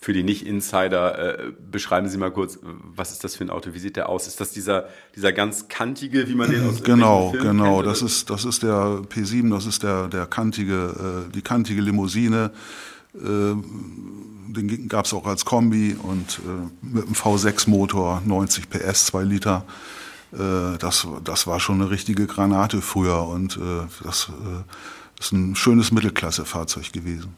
für 0.01 0.13
die 0.13 0.23
Nicht-Insider, 0.23 1.39
äh, 1.39 1.51
beschreiben 1.71 2.07
Sie 2.07 2.17
mal 2.17 2.31
kurz, 2.31 2.59
was 2.95 3.11
ist 3.11 3.23
das 3.23 3.35
für 3.35 3.43
ein 3.43 3.49
Auto? 3.49 3.73
Wie 3.73 3.79
sieht 3.79 3.97
der 3.97 4.07
aus? 4.07 4.27
Ist 4.27 4.39
das 4.39 4.51
dieser, 4.51 4.87
dieser 5.15 5.33
ganz 5.33 5.67
kantige, 5.67 6.27
wie 6.29 6.35
man 6.35 6.49
den 6.49 6.67
aus 6.69 6.81
Genau, 6.83 7.31
Film 7.31 7.43
genau. 7.43 7.77
Kennt, 7.77 7.87
das 7.87 8.01
ist, 8.01 8.29
das 8.29 8.45
ist 8.45 8.63
der 8.63 9.01
P7, 9.09 9.49
das 9.51 9.65
ist 9.65 9.83
der, 9.83 10.07
der 10.07 10.25
kantige, 10.25 11.27
äh, 11.29 11.33
die 11.33 11.41
kantige 11.41 11.81
Limousine. 11.81 12.51
Äh, 13.13 13.19
den 14.51 14.87
gab 14.87 15.05
es 15.05 15.13
auch 15.13 15.27
als 15.27 15.45
Kombi 15.45 15.95
und 16.01 16.39
äh, 16.39 16.85
mit 16.85 17.05
einem 17.05 17.13
V6-Motor, 17.13 18.21
90 18.25 18.69
PS, 18.69 19.07
2 19.07 19.23
Liter. 19.23 19.65
Äh, 20.31 20.77
das, 20.79 21.07
das 21.23 21.45
war 21.45 21.59
schon 21.59 21.81
eine 21.81 21.91
richtige 21.91 22.25
Granate 22.25 22.81
früher 22.81 23.27
und 23.27 23.57
äh, 23.57 23.87
das 25.19 25.27
ist 25.27 25.31
ein 25.33 25.55
schönes 25.55 25.91
Mittelklasse-Fahrzeug 25.91 26.93
gewesen. 26.93 27.35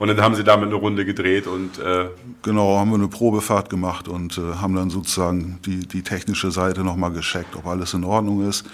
Und 0.00 0.08
dann 0.08 0.20
haben 0.20 0.34
Sie 0.34 0.42
damit 0.42 0.66
eine 0.66 0.74
Runde 0.74 1.04
gedreht 1.04 1.46
und. 1.46 1.78
Äh 1.78 2.08
genau, 2.42 2.78
haben 2.78 2.90
wir 2.90 2.96
eine 2.96 3.06
Probefahrt 3.06 3.70
gemacht 3.70 4.08
und 4.08 4.38
äh, 4.38 4.56
haben 4.56 4.74
dann 4.74 4.90
sozusagen 4.90 5.60
die, 5.64 5.86
die 5.86 6.02
technische 6.02 6.50
Seite 6.50 6.82
nochmal 6.82 7.12
gescheckt, 7.12 7.54
ob 7.54 7.66
alles 7.66 7.94
in 7.94 8.02
Ordnung 8.02 8.48
ist. 8.48 8.66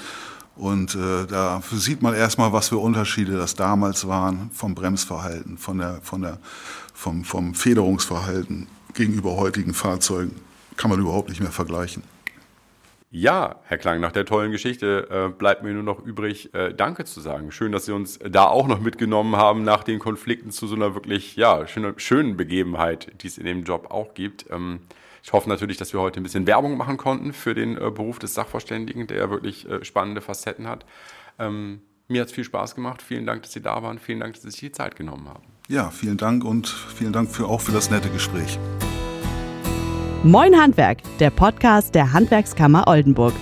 Und 0.57 0.95
äh, 0.95 1.27
da 1.29 1.63
sieht 1.71 2.01
man 2.01 2.15
erstmal, 2.15 2.53
was 2.53 2.71
für 2.71 2.79
Unterschiede 2.79 3.37
das 3.37 3.55
damals 3.55 4.09
waren 4.09 4.51
vom 4.55 4.75
Bremsverhalten, 4.75 5.59
von 5.59 5.79
der, 5.79 6.01
von 6.03 6.23
der, 6.23 6.39
vom, 6.95 7.25
vom 7.25 7.55
Federungsverhalten 7.55 8.67
gegenüber 8.95 9.37
heutigen 9.37 9.75
Fahrzeugen. 9.75 10.35
Kann 10.77 10.91
man 10.91 10.99
überhaupt 10.99 11.29
nicht 11.29 11.41
mehr 11.41 11.53
vergleichen. 11.53 12.03
Ja, 13.11 13.61
Herr 13.65 13.79
Klang, 13.79 14.01
nach 14.01 14.13
der 14.13 14.27
tollen 14.27 14.53
Geschichte 14.53 15.09
äh, 15.11 15.33
bleibt 15.33 15.63
mir 15.63 15.73
nur 15.73 15.83
noch 15.83 16.05
übrig, 16.05 16.53
äh, 16.53 16.75
Danke 16.75 17.07
zu 17.07 17.21
sagen. 17.21 17.51
Schön, 17.51 17.73
dass 17.73 17.87
Sie 17.87 17.93
uns 17.93 18.19
da 18.19 18.47
auch 18.47 18.69
noch 18.69 18.81
mitgenommen 18.81 19.37
haben 19.37 19.65
nach 19.65 19.83
den 19.83 19.99
Konflikten 19.99 20.51
zu 20.51 20.67
so 20.67 20.75
einer 20.75 20.95
wirklich 20.95 21.35
ja, 21.35 21.67
schöne, 21.67 21.95
schönen 21.97 22.37
Begebenheit, 22.37 23.11
die 23.23 23.29
es 23.29 23.39
in 23.39 23.47
dem 23.47 23.65
Job 23.65 23.91
auch 23.91 24.13
gibt. 24.13 24.45
Ähm, 24.51 24.81
ich 25.23 25.33
hoffe 25.33 25.49
natürlich, 25.49 25.79
dass 25.79 25.95
wir 25.95 26.01
heute 26.01 26.21
ein 26.21 26.23
bisschen 26.23 26.47
Werbung 26.47 26.77
machen 26.77 26.99
konnten 26.99 27.33
für 27.33 27.55
den 27.55 27.77
äh, 27.77 27.91
Beruf 27.91 28.19
des 28.19 28.35
Sachverständigen, 28.35 29.07
der 29.07 29.17
ja 29.17 29.31
wirklich 29.31 29.67
äh, 29.67 29.83
spannende 29.87 30.21
Facetten 30.21 30.69
hat. 30.69 30.85
Ähm, 31.39 31.81
mir 32.09 32.21
hat 32.21 32.29
es 32.29 32.35
viel 32.35 32.45
Spaß 32.45 32.75
gemacht. 32.75 33.01
Vielen 33.01 33.25
Dank, 33.25 33.43
dass 33.43 33.53
Sie 33.53 33.63
da 33.63 33.83
waren. 33.83 33.99
Vielen 33.99 34.21
Dank, 34.21 34.35
dass 34.35 34.43
Sie 34.43 34.51
sich 34.51 34.61
die 34.61 34.73
Zeit 34.73 34.97
genommen 34.97 35.29
haben. 35.29 35.45
Ja, 35.69 35.91
vielen 35.91 36.19
Dank 36.19 36.45
und 36.45 36.69
vielen 36.69 37.15
Dank 37.15 37.31
für, 37.31 37.47
auch 37.47 37.63
für 37.63 37.73
das 37.73 37.91
nette 37.91 38.11
Gespräch. 38.11 38.59
Moin 40.25 40.61
Handwerk, 40.61 40.99
der 41.21 41.31
Podcast 41.31 41.95
der 41.95 42.13
Handwerkskammer 42.13 42.89
Oldenburg. 42.89 43.35